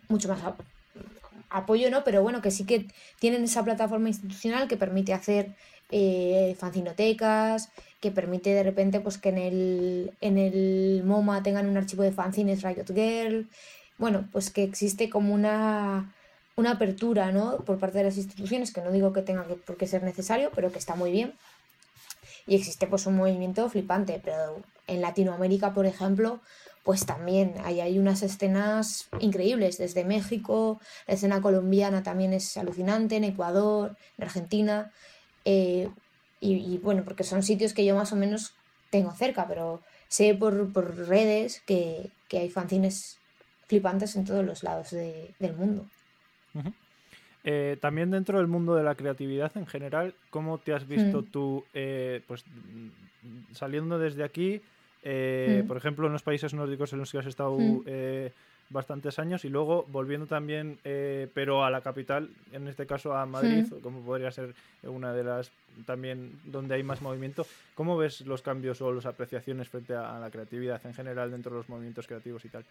[0.09, 0.41] mucho más
[1.51, 2.05] apoyo, ¿no?
[2.05, 2.87] Pero bueno, que sí que
[3.19, 5.55] tienen esa plataforma institucional que permite hacer
[5.91, 7.71] eh, fancinotecas,
[8.01, 12.13] que permite de repente pues que en el, en el MoMA tengan un archivo de
[12.13, 13.49] fanzines Riot Girl.
[13.97, 16.15] Bueno, pues que existe como una
[16.59, 17.59] una apertura ¿no?
[17.59, 20.73] por parte de las instituciones, que no digo que tenga por qué ser necesario, pero
[20.73, 21.33] que está muy bien.
[22.49, 26.41] Y existe pues un movimiento flipante, pero en Latinoamérica, por ejemplo,
[26.83, 33.17] pues también hay, hay unas escenas increíbles, desde México, la escena colombiana también es alucinante,
[33.17, 34.91] en Ecuador, en Argentina,
[35.45, 35.89] eh,
[36.41, 38.53] y, bueno, porque son sitios que yo más o menos
[38.91, 43.19] tengo cerca, pero sé por, redes que, hay fanzines
[43.69, 45.87] flipantes en todos los lados del mundo.
[47.45, 51.27] Eh, también dentro del mundo de la creatividad en general, ¿cómo te has visto mm.
[51.27, 52.45] tú, eh, pues
[53.53, 54.61] saliendo desde aquí,
[55.05, 55.67] mm.
[55.67, 57.85] por ejemplo, en los países nórdicos en los que has estado mm
[58.71, 63.25] bastantes años y luego volviendo también, eh, pero a la capital, en este caso a
[63.25, 65.51] Madrid, como podría ser una de las
[65.87, 67.47] también donde hay más movimiento.
[67.75, 71.59] ¿Cómo ves los cambios o las apreciaciones frente a, la creatividad en general dentro de
[71.59, 72.65] los movimientos creativos y tal?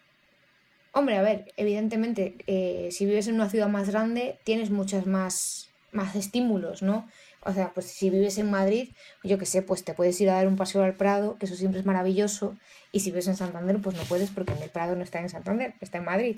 [0.92, 5.68] Hombre, a ver, evidentemente, eh, si vives en una ciudad más grande, tienes muchas más,
[5.92, 7.08] más estímulos, ¿no?
[7.44, 8.90] O sea, pues si vives en Madrid,
[9.22, 11.54] yo qué sé, pues te puedes ir a dar un paseo al Prado, que eso
[11.54, 12.56] siempre es maravilloso,
[12.90, 15.74] y si vives en Santander, pues no puedes porque el Prado no está en Santander,
[15.80, 16.36] está en Madrid.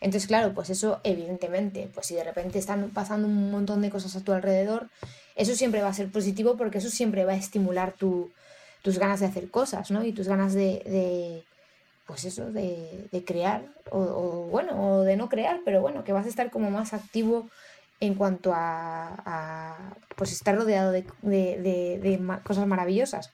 [0.00, 4.14] Entonces, claro, pues eso evidentemente, pues si de repente están pasando un montón de cosas
[4.16, 4.88] a tu alrededor,
[5.36, 8.30] eso siempre va a ser positivo porque eso siempre va a estimular tu,
[8.82, 10.04] tus ganas de hacer cosas, ¿no?
[10.04, 11.44] Y tus ganas de, de
[12.06, 16.12] pues eso, de, de crear, o, o, bueno, o de no crear, pero bueno, que
[16.12, 17.48] vas a estar como más activo
[18.02, 21.04] en cuanto a, pues estar rodeado de,
[22.42, 23.30] cosas maravillosas.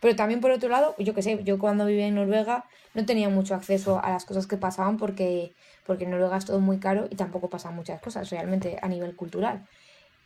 [0.00, 3.28] Pero también por otro lado, yo que sé, yo cuando vivía en Noruega no tenía
[3.28, 7.08] mucho acceso a las cosas que pasaban porque, porque en Noruega es todo muy caro
[7.10, 9.66] y tampoco pasan muchas cosas realmente a nivel cultural.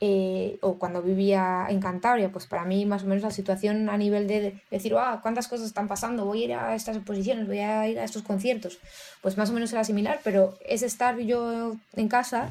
[0.05, 3.97] Eh, o cuando vivía en Cantabria, pues para mí más o menos la situación a
[3.97, 7.61] nivel de decir, ah, cuántas cosas están pasando, voy a ir a estas exposiciones, voy
[7.61, 8.81] a ir a estos conciertos,
[9.21, 12.51] pues más o menos era similar, pero es estar yo en casa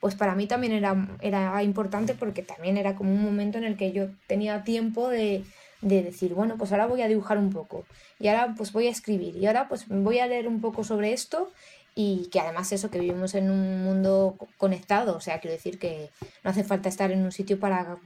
[0.00, 3.76] pues para mí también era, era importante porque también era como un momento en el
[3.76, 5.44] que yo tenía tiempo de,
[5.80, 7.84] decir, bueno, pues ahora voy a dibujar un poco
[8.18, 11.12] y ahora pues voy a escribir y ahora pues voy a leer un poco sobre
[11.12, 11.52] esto
[12.00, 16.10] y que además eso, que vivimos en un mundo conectado, o sea, quiero decir que
[16.44, 17.96] no hace falta estar en un sitio para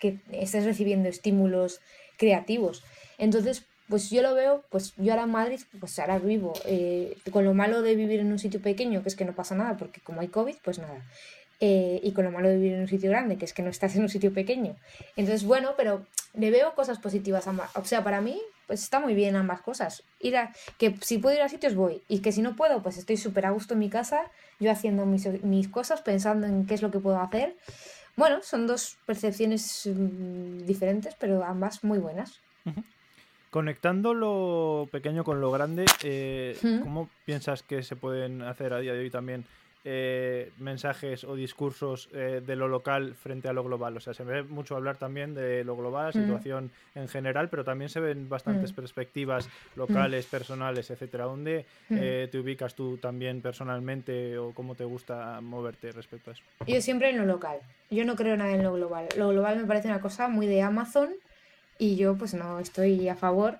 [0.00, 1.80] que estés recibiendo estímulos
[2.16, 2.82] creativos.
[3.18, 7.44] Entonces, pues yo lo veo, pues yo ahora en Madrid, pues ahora vivo, eh, con
[7.44, 10.00] lo malo de vivir en un sitio pequeño, que es que no pasa nada, porque
[10.00, 11.04] como hay COVID, pues nada.
[11.60, 13.68] Eh, y con lo malo de vivir en un sitio grande, que es que no
[13.68, 14.76] estás en un sitio pequeño.
[15.14, 17.46] Entonces, bueno, pero le veo cosas positivas.
[17.74, 18.40] O sea, para mí,
[18.72, 20.02] pues está muy bien ambas cosas.
[20.18, 22.96] Ir a, que si puedo ir a sitios voy y que si no puedo, pues
[22.96, 24.30] estoy súper a gusto en mi casa,
[24.60, 27.54] yo haciendo mis, mis, cosas, pensando en qué es lo que puedo hacer.
[28.16, 32.40] Bueno, son dos percepciones mm, diferentes, pero ambas muy buenas.
[33.50, 38.94] Conectando lo pequeño con lo grande, eh, ¿cómo piensas que se pueden hacer a día
[38.94, 39.44] de hoy también
[39.84, 43.96] eh, mensajes o discursos eh, de lo local frente a lo global.
[43.96, 47.64] O sea, se ve mucho hablar también de lo global, la situación en general, pero
[47.64, 51.24] también se ven bastantes perspectivas locales, personales, etcétera.
[51.24, 56.42] ¿Dónde eh, te ubicas tú también personalmente o cómo te gusta moverte respecto a eso?
[56.66, 57.58] Yo siempre en lo local.
[57.90, 59.08] Yo no creo nada en lo global.
[59.16, 61.10] Lo global me parece una cosa muy de Amazon
[61.82, 63.58] y yo pues no estoy a favor.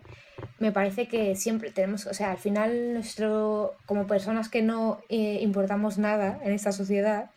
[0.60, 5.40] Me parece que siempre tenemos, o sea, al final nuestro, como personas que no eh,
[5.42, 7.30] importamos nada en esta sociedad,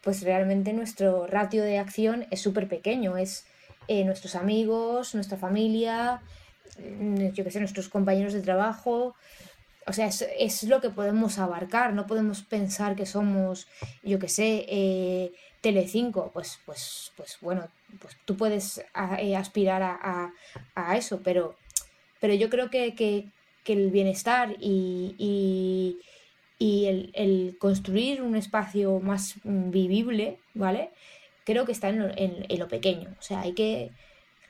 [0.00, 3.46] pues realmente nuestro ratio de acción es súper pequeño, es
[3.88, 6.22] eh, nuestros amigos, nuestra familia,
[6.78, 9.16] mm, yo qué sé, nuestros compañeros de trabajo,
[9.88, 13.66] o sea, es, lo que podemos abarcar, no podemos pensar que somos,
[14.04, 17.68] yo qué sé, eh, Telecinco, pues, pues, pues bueno,
[18.00, 18.84] pues tú puedes
[19.18, 21.56] eh, aspirar a, eso, pero,
[22.20, 23.28] pero yo creo que,
[23.66, 25.98] el bienestar y,
[26.58, 30.90] el, construir un espacio más vivible, ¿vale?
[31.44, 33.14] Creo que está en lo, en, lo pequeño.
[33.18, 33.90] O sea, hay que,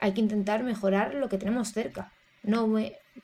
[0.01, 2.13] hay que intentar mejorar lo que tenemos cerca.
[2.45, 2.73] No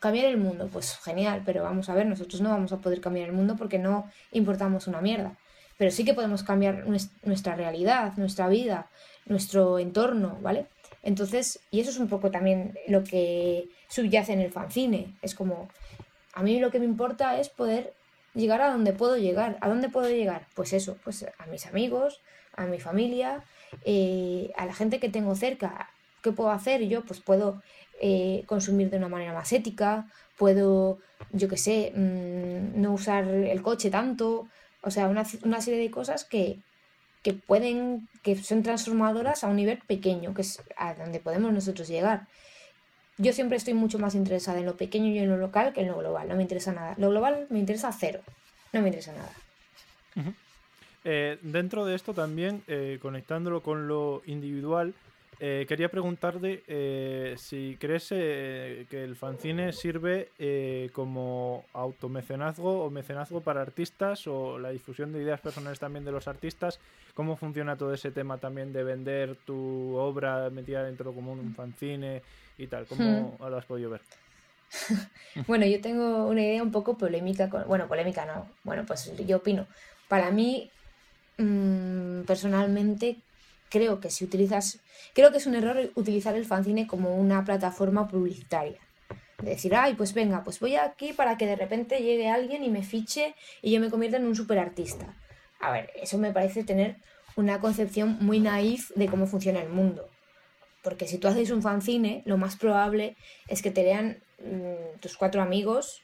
[0.00, 3.28] cambiar el mundo, pues genial, pero vamos a ver, nosotros no vamos a poder cambiar
[3.28, 5.38] el mundo porque no importamos una mierda
[5.76, 8.90] pero sí que podemos cambiar nuestra realidad, nuestra vida,
[9.26, 10.66] nuestro entorno, ¿vale?
[11.02, 15.14] Entonces, y eso es un poco también lo que subyace en el fanzine.
[15.22, 15.68] Es como,
[16.32, 17.92] a mí lo que me importa es poder
[18.34, 19.58] llegar a donde puedo llegar.
[19.60, 20.46] ¿A dónde puedo llegar?
[20.54, 22.20] Pues eso, pues a mis amigos,
[22.56, 23.44] a mi familia,
[23.84, 25.90] eh, a la gente que tengo cerca.
[26.22, 26.88] ¿Qué puedo hacer?
[26.88, 27.62] Yo pues puedo
[28.00, 30.06] eh, consumir de una manera más ética,
[30.36, 30.98] puedo,
[31.32, 34.48] yo qué sé, mm, no usar el coche tanto,
[34.82, 36.58] o sea, una, serie de cosas que,
[37.32, 42.26] pueden, que son transformadoras a un nivel pequeño, que es a donde podemos nosotros llegar.
[43.16, 45.88] Yo siempre estoy mucho más interesada en lo pequeño y en lo local que en
[45.88, 46.28] lo global.
[46.28, 46.94] No me interesa nada.
[46.98, 48.20] Lo global me interesa cero.
[48.72, 49.32] No me interesa nada.
[51.04, 54.94] Eh, dentro de esto también, eh, conectándolo con lo individual,
[55.46, 60.30] eh, quería preguntarte eh, si crees eh, que el fanzine sirve
[60.94, 66.28] como automecenazgo o mecenazgo para artistas o la difusión de ideas personales también de los
[66.28, 66.80] artistas.
[67.12, 72.22] ¿Cómo funciona todo ese tema también de vender tu obra metida dentro como un fanzine
[72.56, 72.86] y tal?
[72.86, 73.46] ¿Cómo hmm.
[73.46, 74.00] lo has podido ver?
[75.46, 77.50] bueno, yo tengo una idea un poco polémica.
[77.50, 77.68] Con...
[77.68, 78.48] Bueno, polémica no.
[78.62, 79.66] Bueno, pues yo opino.
[80.08, 80.70] Para mí,
[81.36, 83.18] mm, personalmente,
[83.74, 84.78] creo que si utilizas,
[85.14, 88.78] creo que es un error utilizar el fanzine como una plataforma publicitaria.
[89.42, 92.70] De decir, ay, pues venga, pues voy aquí para que de repente llegue alguien y
[92.70, 95.16] me fiche y yo me convierta en un superartista.
[95.58, 96.98] A ver, eso me parece tener
[97.34, 100.08] una concepción muy naif de cómo funciona el mundo.
[100.84, 103.16] Porque si tú haces un fanzine, lo más probable
[103.48, 106.00] es que te lean mm, tus cuatro amigos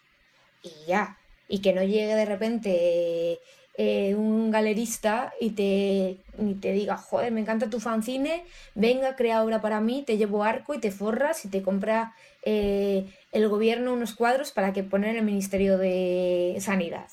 [0.64, 1.18] y ya.
[1.47, 3.39] Y que no llegue de repente
[3.77, 6.18] eh, un galerista y te,
[6.61, 8.45] te diga, joder, me encanta tu fanzine,
[8.75, 13.07] venga, crea obra para mí, te llevo arco y te forras y te compra eh,
[13.33, 17.07] el gobierno unos cuadros para que poner en el Ministerio de Sanidad.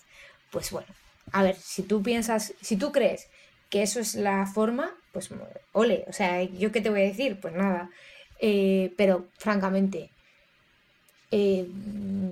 [0.51, 0.87] Pues bueno,
[1.31, 3.27] a ver, si tú piensas, si tú crees
[3.69, 5.29] que eso es la forma, pues
[5.73, 7.39] ole, o sea, ¿yo qué te voy a decir?
[7.39, 7.89] Pues nada,
[8.39, 10.09] eh, pero francamente,
[11.31, 11.67] eh,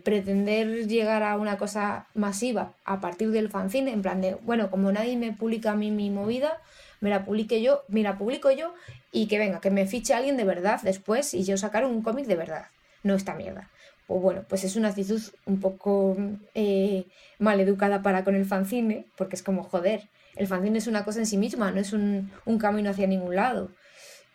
[0.03, 4.91] pretender llegar a una cosa masiva a partir del fanzine, en plan de, bueno, como
[4.91, 6.61] nadie me publica a mí mi movida,
[7.01, 8.73] me la publique yo, me la publico yo
[9.11, 12.25] y que venga, que me fiche alguien de verdad después y yo sacar un cómic
[12.25, 12.67] de verdad,
[13.03, 13.69] no esta mierda.
[14.07, 16.15] Pues bueno, pues es una actitud un poco
[16.53, 17.05] eh,
[17.39, 21.19] mal educada para con el fanzine, porque es como, joder, el fanzine es una cosa
[21.19, 23.71] en sí misma, no es un, camino hacia ningún lado.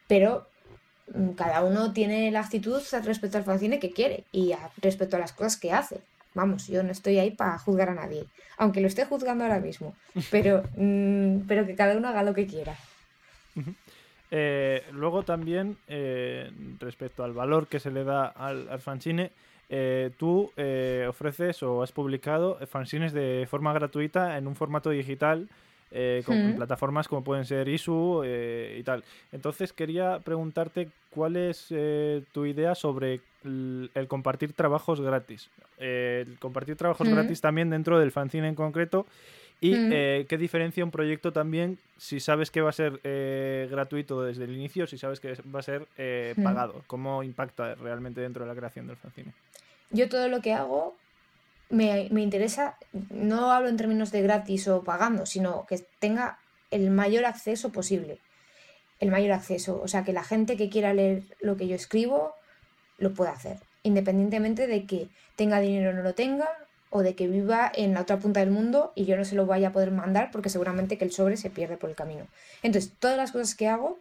[0.08, 0.49] Pero Mm,
[1.36, 5.56] cada uno tiene la actitud respecto al fanzine que quiere y respecto a las cosas
[5.56, 6.00] que hace.
[6.34, 8.24] Vamos, yo no estoy ahí para juzgar a nadie,
[8.56, 9.96] aunque lo esté juzgando ahora mismo,
[10.30, 12.76] pero, mm, pero que cada uno haga lo que quiera.
[14.30, 19.32] Eh, luego también, eh, respecto al valor que se le da al, al fanzine,
[19.68, 20.52] eh, tú
[21.08, 25.48] ofreces o has publicado fanzines de forma gratuita en un formato digital
[25.92, 29.02] eh, con plataformas como pueden ser ISU eh, y tal.
[29.32, 35.50] Entonces quería preguntarte cuál es eh, tu idea sobre el, compartir trabajos gratis.
[35.78, 39.06] el compartir trabajos gratis también dentro del fanzine en concreto.
[39.62, 43.00] ¿Y qué diferencia un proyecto también si sabes que va a ser
[43.68, 45.86] gratuito desde el inicio, si sabes que va a ser
[46.42, 46.84] pagado?
[46.86, 49.32] ¿Cómo impacta realmente dentro de la creación del fanzine?
[49.90, 50.96] Yo todo lo que hago
[51.70, 52.76] me, interesa,
[53.10, 56.38] no hablo en términos de gratis o pagando, sino que tenga
[56.70, 58.18] el mayor acceso posible.
[58.98, 59.80] El mayor acceso.
[59.82, 62.34] O sea, que la gente que quiera leer lo que yo escribo
[62.98, 63.58] lo pueda hacer.
[63.82, 66.48] Independientemente de que tenga dinero o no lo tenga,
[66.90, 69.46] o de que viva en la otra punta del mundo y yo no se lo
[69.46, 72.26] vaya a poder mandar porque seguramente que el sobre se pierde por el camino.
[72.62, 73.98] Entonces, todas las cosas que hago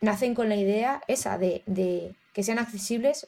[0.00, 3.26] nacen con la idea esa de, de que sean accesibles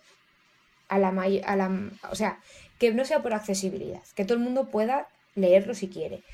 [0.89, 2.39] a la, la, o sea,
[2.83, 5.07] que no sea por accesibilidad, que todo el mundo pueda
[5.37, 6.25] leerlo si quiere.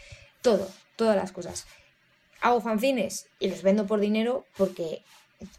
[0.40, 1.66] Todo, todas las cosas.
[2.40, 5.02] Hago fanzines y los vendo por dinero porque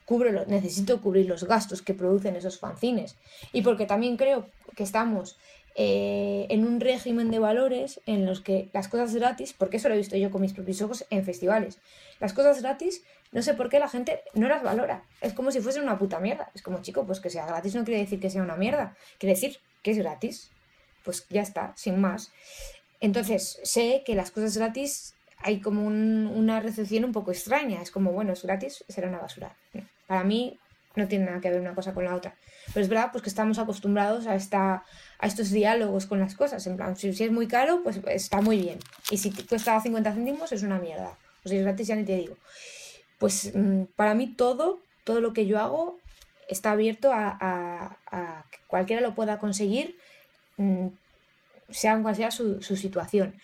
[0.06, 3.18] cubro, necesito cubrir los gastos que producen esos fanzines.
[3.54, 5.38] Y porque también creo que estamos
[5.76, 9.94] eh, en un régimen de valores en los que las cosas gratis, porque eso lo
[9.94, 11.78] he visto yo con mis propios ojos en festivales,
[12.20, 15.04] las cosas gratis, no sé por qué la gente no las valora.
[15.22, 16.50] Es como si fuesen una puta mierda.
[16.56, 18.98] Es como, chico, pues que sea gratis no quiere decir que sea una mierda.
[19.20, 20.50] Quiere decir que es gratis
[21.10, 22.32] pues ya está, sin más.
[23.00, 27.82] Entonces, sé que las cosas gratis hay como una recepción un poco extraña.
[27.82, 29.56] Es como, bueno, es gratis, será una basura.
[30.08, 30.58] Para mí
[30.96, 32.36] no tiene nada que ver una cosa con la otra.
[32.74, 34.84] Pero es verdad pues que estamos acostumbrados a, esta,
[35.18, 36.66] a estos diálogos con las cosas.
[36.68, 38.80] En plan, si, es muy caro, pues está muy bien.
[39.10, 41.18] Y si cuesta 50 céntimos, es una mierda.
[41.46, 42.36] O si es gratis, ya ni te digo.
[43.18, 45.98] Pues mm, para mí todo, todo lo que yo hago
[46.50, 47.38] está abierto a,
[48.12, 49.96] a que cualquiera lo pueda conseguir
[50.60, 50.90] Mm,
[51.70, 53.36] sea cual sea su, situación.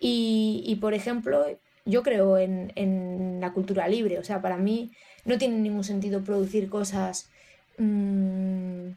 [0.00, 1.46] Y, por ejemplo,
[1.84, 4.90] yo creo en, la cultura libre, o sea, para mí
[5.24, 7.30] no tiene ningún sentido producir cosas,
[7.78, 8.88] mm,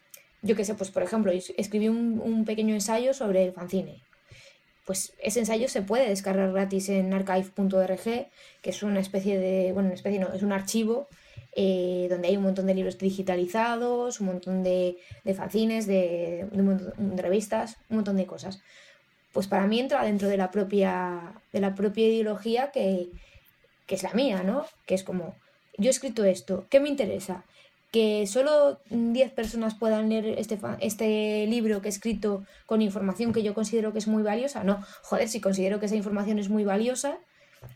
[0.42, 4.02] yo qué sé, pues por ejemplo, escribí un, pequeño ensayo sobre el fanzine.
[4.86, 8.30] Pues ese ensayo se puede descargar gratis en archive.org,
[8.62, 11.08] que es una especie de, bueno, una especie no, es un archivo
[11.56, 14.97] eh, donde hay un montón de libros digitalizados, un montón de,
[15.36, 18.62] fanzines, de, de, revistas, un montón de cosas.
[19.34, 23.10] Pues para mí entra dentro de la propia, de la propia ideología que,
[23.86, 24.66] que es la mía, ¿no?
[24.86, 25.36] Que es como,
[25.78, 27.43] yo he escrito esto, ¿qué me interesa?
[27.91, 33.41] que solo 10 personas puedan leer este, este libro que he escrito con información que
[33.41, 34.64] yo considero que es muy valiosa.
[34.64, 37.18] No, joder, si considero que esa información es muy valiosa,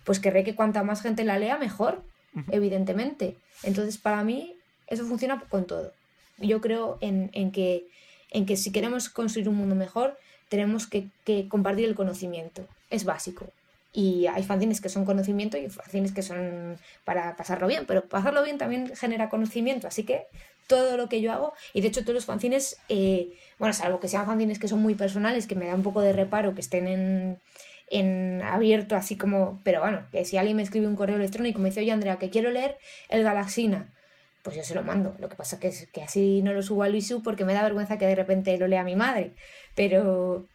[0.04, 2.04] pues querré que cuanta más gente la lea, mejor
[2.52, 3.36] evidentemente.
[3.64, 4.56] Entonces, para mí,
[4.88, 5.92] Eso funciona con todo.
[6.38, 7.86] Yo creo en, que,
[8.32, 10.18] en que si queremos construir un mundo mejor,
[10.50, 12.68] tenemos que, que compartir el conocimiento.
[12.90, 13.48] Es básico.
[13.94, 18.44] Y hay fanzines que son conocimiento y fanzines que son para pasarlo bien, pero pasarlo
[18.44, 20.26] bien también genera conocimiento, así que
[20.68, 24.08] todo lo que yo hago, y de hecho todos los fanzines, eh, bueno, salvo que
[24.08, 26.88] sean fanzines que son muy personales, que me da un poco de reparo que estén
[26.88, 27.40] en,
[27.90, 31.64] en abierto, así como, pero bueno, que si alguien me escribe un correo electrónico y
[31.64, 32.78] me dice, oye Andrea, que quiero leer
[33.10, 33.94] el Galaxina,
[34.44, 35.16] pues yo se lo mando.
[35.20, 37.64] Lo que pasa que es que así no lo subo a Luisu porque me da
[37.64, 39.32] vergüenza que de repente lo lea mi madre.
[39.76, 40.46] Pero,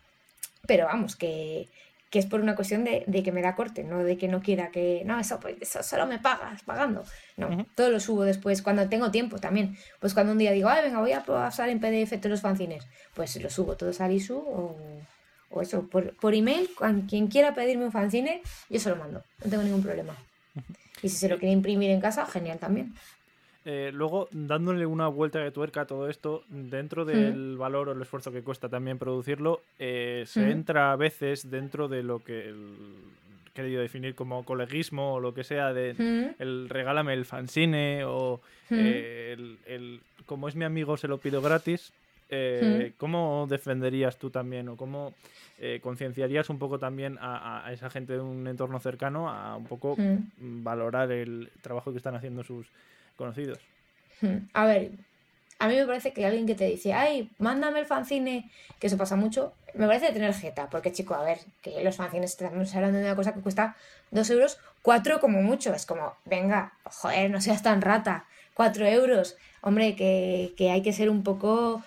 [0.67, 1.69] pero vamos, que,
[2.11, 4.71] que es por una cuestión de, que me da corte, no de que no quiera
[4.71, 7.03] que, no, eso, pues, eso solo me pagas pagando.
[7.37, 9.77] No, todo lo subo después, cuando tengo tiempo también.
[10.01, 12.87] Pues cuando un día digo, ay, venga, voy a pasar en PDF todos los fanzines,
[13.15, 14.77] pues lo subo todos a Lisu o,
[15.51, 16.69] o eso, por, por email,
[17.09, 20.15] quien quiera pedirme un fanzine, yo se lo mando, no tengo ningún problema.
[21.03, 22.95] Y si se lo quiere imprimir en casa, genial también.
[23.65, 28.01] Eh, luego, dándole una vuelta de tuerca a todo esto, dentro del valor o el
[28.01, 32.77] esfuerzo que cuesta también producirlo, eh, se entra a veces dentro de lo que el,
[33.59, 38.41] querido definir como coleguismo o lo que sea, de el regálame el fanzine o
[38.71, 39.37] eh,
[39.67, 41.93] el, como es mi amigo se lo pido gratis.
[42.99, 45.15] ¿Cómo defenderías tú también o cómo
[45.81, 49.97] concienciarías un poco también a, a, esa gente de un entorno cercano a un poco
[50.39, 52.67] valorar el trabajo que están haciendo sus,
[53.19, 53.59] conocidos.
[54.55, 54.93] A ver,
[55.59, 58.97] a mí me parece que alguien que te dice, ay, mándame el fanzine, que eso
[58.97, 62.99] pasa mucho, me parece tener jeta, porque chico, a ver, que los fanzines estamos hablando
[62.99, 63.77] de una cosa que cuesta
[64.11, 68.25] dos euros, cuatro como mucho, es como, venga, joder, no seas tan rata,
[68.55, 71.83] cuatro euros, hombre, que, que hay que ser un poco,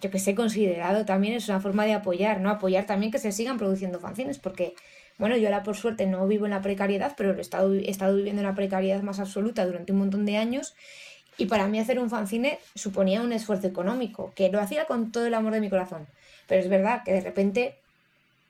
[0.00, 2.50] yo que sé, considerado también, es una forma de apoyar, ¿no?
[2.50, 4.74] Apoyar también que se sigan produciendo fanzines, porque
[5.20, 8.16] bueno, yo ahora por suerte no vivo en la precariedad, pero he estado, he estado
[8.16, 10.74] viviendo en la precariedad más absoluta durante un montón de años.
[11.36, 15.26] Y para mí hacer un fanzine suponía un esfuerzo económico, que lo hacía con todo
[15.26, 16.06] el amor de mi corazón.
[16.46, 17.76] Pero es verdad que de repente,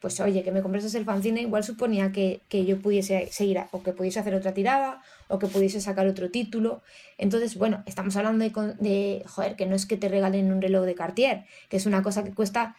[0.00, 3.92] pues oye, que me comprases el fanzine igual suponía que, yo pudiese seguir, o que
[3.92, 6.82] pudiese hacer otra tirada, o que pudiese sacar otro título.
[7.18, 10.86] Entonces, bueno, estamos hablando de, de joder, que no es que te regalen un reloj
[10.86, 12.76] de Cartier, que es una cosa que cuesta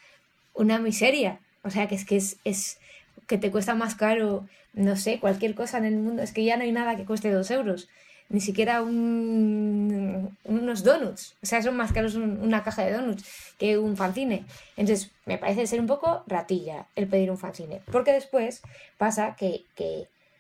[0.54, 1.40] una miseria.
[1.64, 2.80] O sea, que es que es, es
[3.28, 6.24] que te cuesta más caro, no sé, cualquier cosa en el mundo.
[6.24, 7.88] Es que ya no hay nada que cueste dos euros.
[8.32, 11.36] Ni siquiera un, unos donuts.
[11.44, 13.24] O sea, son más caros una caja de donuts
[13.58, 14.46] que un fanzine.
[14.78, 17.82] Entonces, me parece ser un poco ratilla el pedir un fanzine.
[17.92, 18.62] Porque después
[18.98, 19.66] pasa que,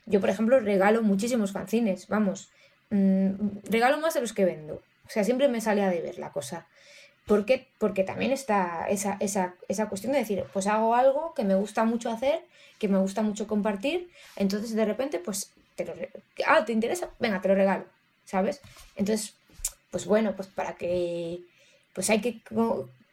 [0.06, 2.08] yo, por ejemplo, regalo muchísimos fanzines.
[2.08, 2.50] Vamos,
[2.90, 3.32] mm,
[3.70, 4.76] regalo más de los que vendo.
[5.06, 6.68] O sea, siempre me sale a deber la cosa.
[7.26, 7.68] ¿Por qué?
[7.78, 11.84] Porque también está esa, esa, esa cuestión de decir, pues hago algo que me gusta
[11.84, 12.42] mucho hacer
[12.82, 15.54] que me gusta mucho compartir, entonces de repente, pues,
[15.86, 16.02] te lo,
[16.48, 17.10] ah, ¿te interesa?
[17.20, 17.86] Venga, te lo regalo,
[18.26, 18.62] ¿sabes?
[18.96, 19.36] Entonces,
[19.92, 21.42] pues bueno, pues para que,
[21.94, 22.42] pues hay que,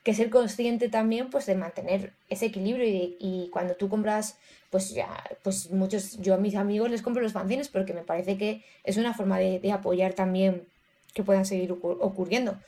[0.02, 4.38] que ser consciente también, pues de mantener ese equilibrio y, cuando tú compras,
[4.70, 8.38] pues ya, pues muchos, yo a mis amigos les compro los fanzines porque me parece
[8.38, 10.66] que es una forma de, de apoyar también
[11.14, 12.58] que puedan seguir ocurriendo,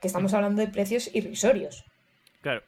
[0.00, 1.84] que estamos hablando de precios irrisorios.
[2.40, 2.62] Claro,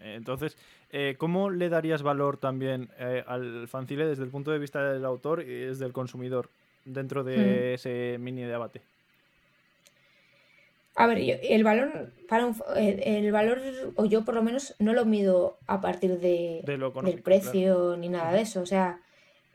[0.00, 0.56] entonces,
[0.92, 5.06] eh, ¿Cómo le darías valor también eh, al fancile desde el punto de vista del
[5.06, 6.50] autor y desde el consumidor
[6.84, 7.74] dentro de hmm.
[7.74, 8.82] ese mini debate?
[10.94, 13.62] A ver, el valor para el, valor
[13.96, 16.62] o yo por lo menos no lo mido a partir de,
[17.02, 18.60] del precio ni nada de eso.
[18.60, 19.00] O sea,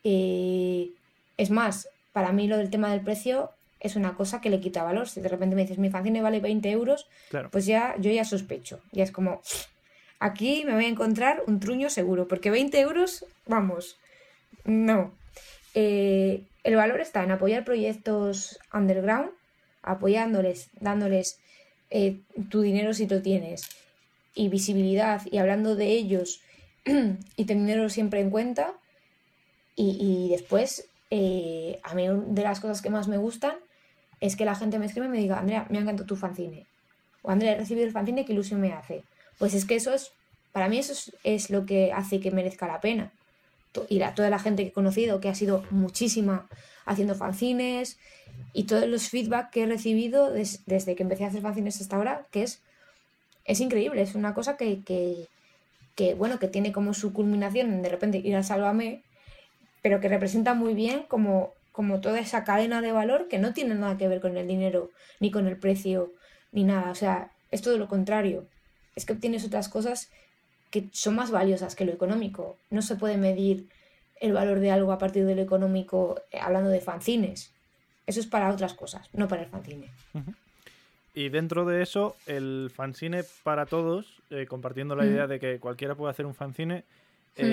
[0.04, 0.90] eh,
[1.38, 4.84] es más, para mí lo del tema del precio es una cosa que le quita
[4.84, 5.08] valor.
[5.08, 7.08] Si de repente me dices mi fanzine vale 20 euros,
[7.52, 8.80] pues ya yo ya sospecho.
[8.92, 9.42] Ya es como,
[10.20, 13.98] Aquí me voy a encontrar un truño seguro, porque 20 euros, vamos,
[14.66, 15.14] no.
[15.76, 19.30] Eh, el valor está en apoyar proyectos underground,
[19.84, 21.40] apoyándoles, dándoles
[21.92, 23.70] eh, tu dinero si lo tienes,
[24.34, 26.42] y visibilidad, y hablando de ellos,
[27.36, 28.74] y teniéndolo siempre en cuenta.
[29.80, 33.56] Y, después, eh, a mí de las cosas que más me gustan
[34.20, 36.66] es que la gente me escribe y me diga, Andrea, me ha encantado tu fanzine.
[37.22, 39.04] O Andrea, he recibido el fanzine, qué ilusión me hace.
[39.38, 40.12] Pues es que eso es,
[40.52, 43.12] para mí eso es, lo que hace que merezca la pena.
[43.90, 46.48] Y toda la gente que he conocido, que ha sido muchísima
[46.86, 48.00] haciendo fanzines
[48.54, 52.26] y todos los feedback que he recibido desde que empecé a hacer fanzines hasta ahora,
[52.32, 52.64] que es,
[53.46, 54.82] es increíble, es una cosa que,
[55.96, 59.04] que, bueno, que tiene como su culminación de repente ir a Sálvame,
[59.84, 63.76] pero que representa muy bien como, como toda esa cadena de valor que no tiene
[63.76, 66.14] nada que ver con el dinero, ni con el precio,
[66.52, 66.90] ni nada.
[66.90, 68.48] O sea, es todo lo contrario
[68.98, 70.10] es que obtienes otras cosas
[70.72, 72.58] que son más valiosas que lo económico.
[72.72, 73.68] No se puede medir
[74.20, 77.54] el valor de algo a partir de lo económico eh, hablando de fanzines.
[78.08, 79.90] Eso es para otras cosas, no para el fanzine.
[81.14, 85.08] y dentro de eso, el fanzine para todos, eh, compartiendo la Mm.
[85.10, 86.84] idea de que cualquiera puede hacer un fanzine,
[87.38, 87.44] Mm.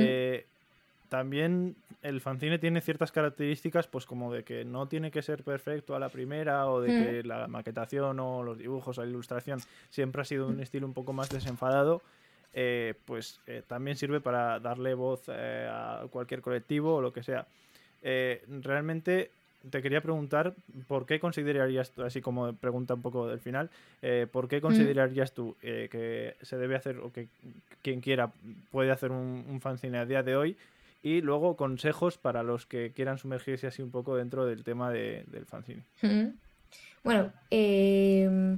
[1.15, 5.95] También el fanzine tiene ciertas características, pues como de que no tiene que ser perfecto
[5.95, 6.99] a la primera, o de Mm.
[7.05, 9.61] que la maquetación o los dibujos o la ilustración
[9.91, 12.03] siempre ha sido un estilo un poco más desenfadado.
[12.57, 17.25] eh, pues eh, también sirve para darle voz eh, a cualquier colectivo o lo que
[17.25, 17.47] sea.
[18.63, 19.31] Realmente
[19.71, 20.55] te quería preguntar
[20.87, 23.71] por qué considerarías, tú, así como pregunta un poco del final,
[24.03, 27.27] eh, por qué considerarías tú eh, que se debe hacer o que
[27.83, 28.31] quien quiera
[28.71, 30.57] puede hacer un, un fanzine a día de hoy
[31.05, 35.25] y luego consejos para los que quieran sumergirse así un poco dentro del tema de-
[35.29, 35.85] del fanzine.
[37.05, 38.57] Bueno, eh,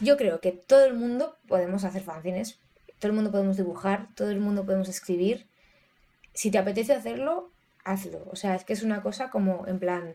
[0.00, 2.58] yo creo que todo el mundo podemos hacer fanzines,
[2.98, 5.46] todo el mundo podemos dibujar, todo el mundo podemos escribir.
[6.32, 7.50] Si te apetece hacerlo,
[7.84, 8.24] hazlo.
[8.30, 10.14] O sea, es que es una cosa como en plan,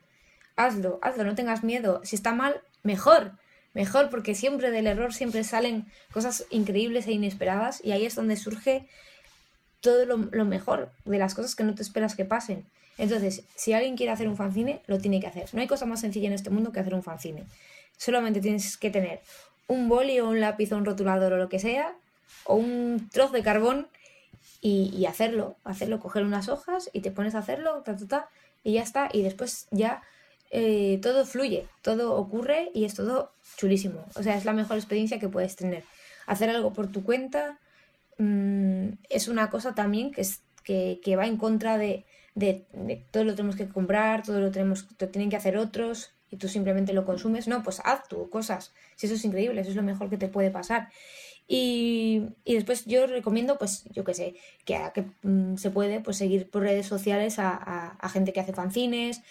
[0.55, 2.01] hazlo, hazlo, no tengas miedo.
[2.03, 3.31] Si está mal, mejor,
[3.73, 8.35] mejor, porque siempre del error siempre salen cosas increíbles e inesperadas y ahí es donde
[8.35, 8.87] surge
[9.81, 12.65] todo lo, mejor de las cosas que no te esperas que pasen.
[12.97, 15.49] Entonces, si alguien quiere hacer un fanzine, lo tiene que hacer.
[15.53, 17.45] No hay cosa más sencilla en este mundo que hacer un fanzine.
[17.97, 19.21] Solamente tienes que tener
[19.67, 21.95] un boli o un lápiz o un rotulador o lo que sea,
[22.43, 23.87] o un trozo de carbón
[24.61, 28.29] y, y hacerlo, hacerlo, coger unas hojas y te pones a hacerlo, ta, ta, ta,
[28.63, 29.09] y ya está.
[29.13, 30.01] Y después ya
[30.51, 34.05] eh, todo fluye, todo ocurre y es todo chulísimo.
[34.15, 35.83] O sea, es la mejor experiencia que puedes tener.
[36.25, 37.59] Hacer algo por tu cuenta
[38.19, 42.05] mm, es una cosa también que, es, que, que va en contra de,
[42.35, 42.65] de,
[43.11, 46.47] todo lo tenemos que comprar, todo lo tenemos, lo tienen que hacer otros y tú
[46.47, 47.47] simplemente lo consumes.
[47.47, 48.73] No, pues haz tú cosas.
[48.95, 50.89] Si eso es increíble, eso es lo mejor que te puede pasar.
[51.47, 56.17] Y, y después yo recomiendo, pues yo qué sé, que, que mm, se puede pues,
[56.17, 59.21] seguir por redes sociales a, a- a gente que hace fanzines.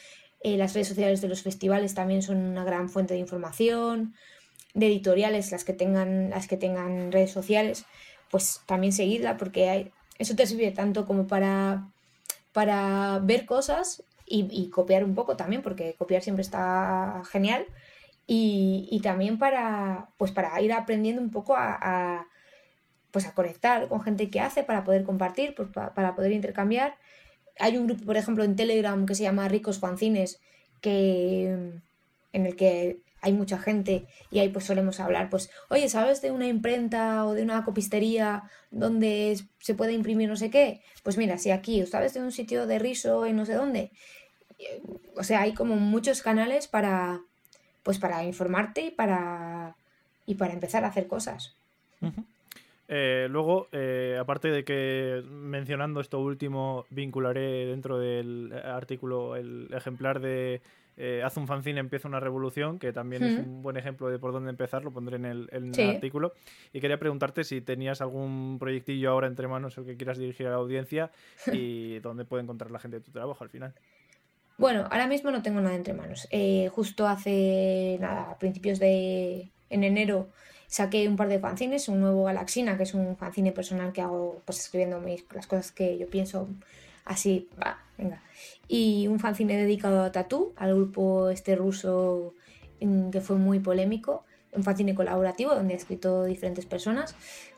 [0.43, 4.15] Eh, las redes sociales de los festivales también son una gran fuente de información.
[4.75, 7.85] De editoriales, las que tengan, las que tengan redes sociales,
[8.31, 11.89] pues también seguirla, porque hay, eso te sirve tanto como para,
[12.53, 17.67] para ver cosas y, copiar un poco también, porque copiar siempre está genial.
[18.27, 22.27] Y, también para, pues para ir aprendiendo un poco a,
[23.11, 26.97] pues a conectar con gente que hace, para poder compartir, pues pa- para poder intercambiar.
[27.59, 30.41] Hay un grupo, por ejemplo, en Telegram que se llama Ricos Fanzines,
[30.81, 31.47] que,
[32.33, 36.31] en el que hay mucha gente y ahí pues solemos hablar, pues, oye, ¿sabes de
[36.31, 40.83] una imprenta o de una copistería donde se puede imprimir no sé qué?
[41.03, 43.91] Pues mira, si aquí, o sabes de un sitio de riso en no sé dónde.
[44.59, 44.83] Eh,
[45.17, 47.21] O sea, hay como muchos canales para,
[47.83, 49.75] pues para informarte y para,
[50.27, 51.55] y para empezar a hacer cosas.
[52.89, 60.21] Eh, luego, eh, aparte de que mencionando esto último, vincularé dentro del artículo el ejemplar
[60.21, 60.63] de
[60.99, 64.33] eh, Haz un fanzine, empieza una revolución, que también es un buen ejemplo de por
[64.33, 65.83] dónde empezar, lo pondré en el, en el Sí.
[65.83, 66.35] artículo.
[66.73, 70.51] Y quería preguntarte si tenías algún proyectillo ahora entre manos o que quieras dirigir a
[70.51, 71.11] la audiencia
[71.53, 73.73] y dónde puede encontrar la gente tu trabajo al final.
[74.59, 76.27] Bueno, ahora mismo no tengo nada entre manos.
[76.33, 80.29] Eh, justo hace nada, a principios de en enero
[80.67, 84.43] saqué un par de fanzines, un nuevo Galaxina, que es un fanzine personal que hago
[84.45, 86.49] pues escribiendo mis, las cosas que yo pienso
[87.09, 88.23] así, va, venga.
[88.69, 92.35] Y un fanzine dedicado a Tatú, al grupo este ruso
[92.81, 97.17] mm, que fue muy polémico, un fanzine colaborativo donde he escrito diferentes personas.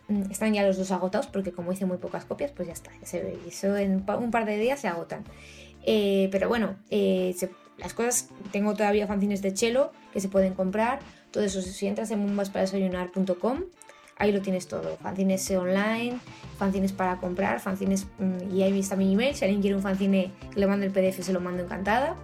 [0.08, 2.90] Mm, Están ya los dos agotados porque como hice muy pocas copias, pues ya está,
[3.02, 5.24] eso en un par de días se agotan.
[5.84, 7.34] Eh, pero bueno, eh,
[7.78, 11.00] las cosas, tengo todavía fanzines de chelo que se pueden comprar.
[11.30, 13.62] Todo eso, si entras en bombasparadesayunar.com,
[14.20, 14.96] ahí lo tienes todo.
[15.02, 16.20] Fanzines online,
[16.58, 18.06] fanzines para comprar, fanzines...
[18.18, 19.34] mm, y ahí está mi email.
[19.34, 22.14] Si alguien quiere un fanzine le mande el PDF, se lo mando encantada.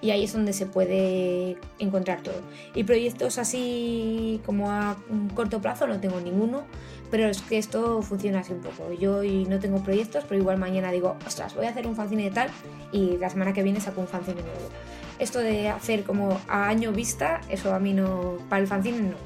[0.00, 2.40] Y ahí es donde se puede encontrar todo.
[2.74, 6.62] Y proyectos así como a un corto plazo no tengo ninguno,
[7.10, 8.92] pero es que esto funciona así un poco.
[8.92, 12.24] Yo hoy no tengo proyectos, pero igual mañana digo, ostras, voy a hacer un fanzine
[12.24, 12.50] de tal
[12.90, 14.68] y la semana que viene saco un fanzine nuevo.
[15.20, 19.16] Esto de hacer como a año vista, eso a mí no, para el fanzine no.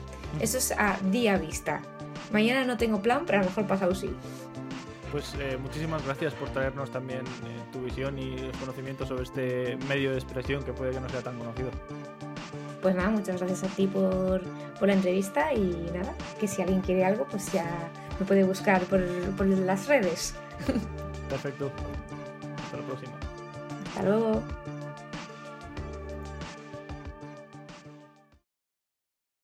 [0.40, 1.80] Eso es a día vista.
[2.32, 4.10] Mañana no tengo plan, pero a lo mejor pasado sí.
[5.12, 9.78] Pues eh, muchísimas gracias por traernos también eh, tu visión y los conocimientos sobre este
[9.88, 11.70] medio de expresión que puede que no sea tan conocido.
[12.82, 14.42] Pues nada, muchas gracias a ti por,
[14.78, 18.82] por la entrevista y nada, que si alguien quiere algo, pues ya me puede buscar
[18.82, 19.02] por,
[19.36, 20.34] por las redes.
[21.28, 21.70] Perfecto.
[22.64, 23.12] Hasta la próxima.
[23.88, 24.42] Hasta luego.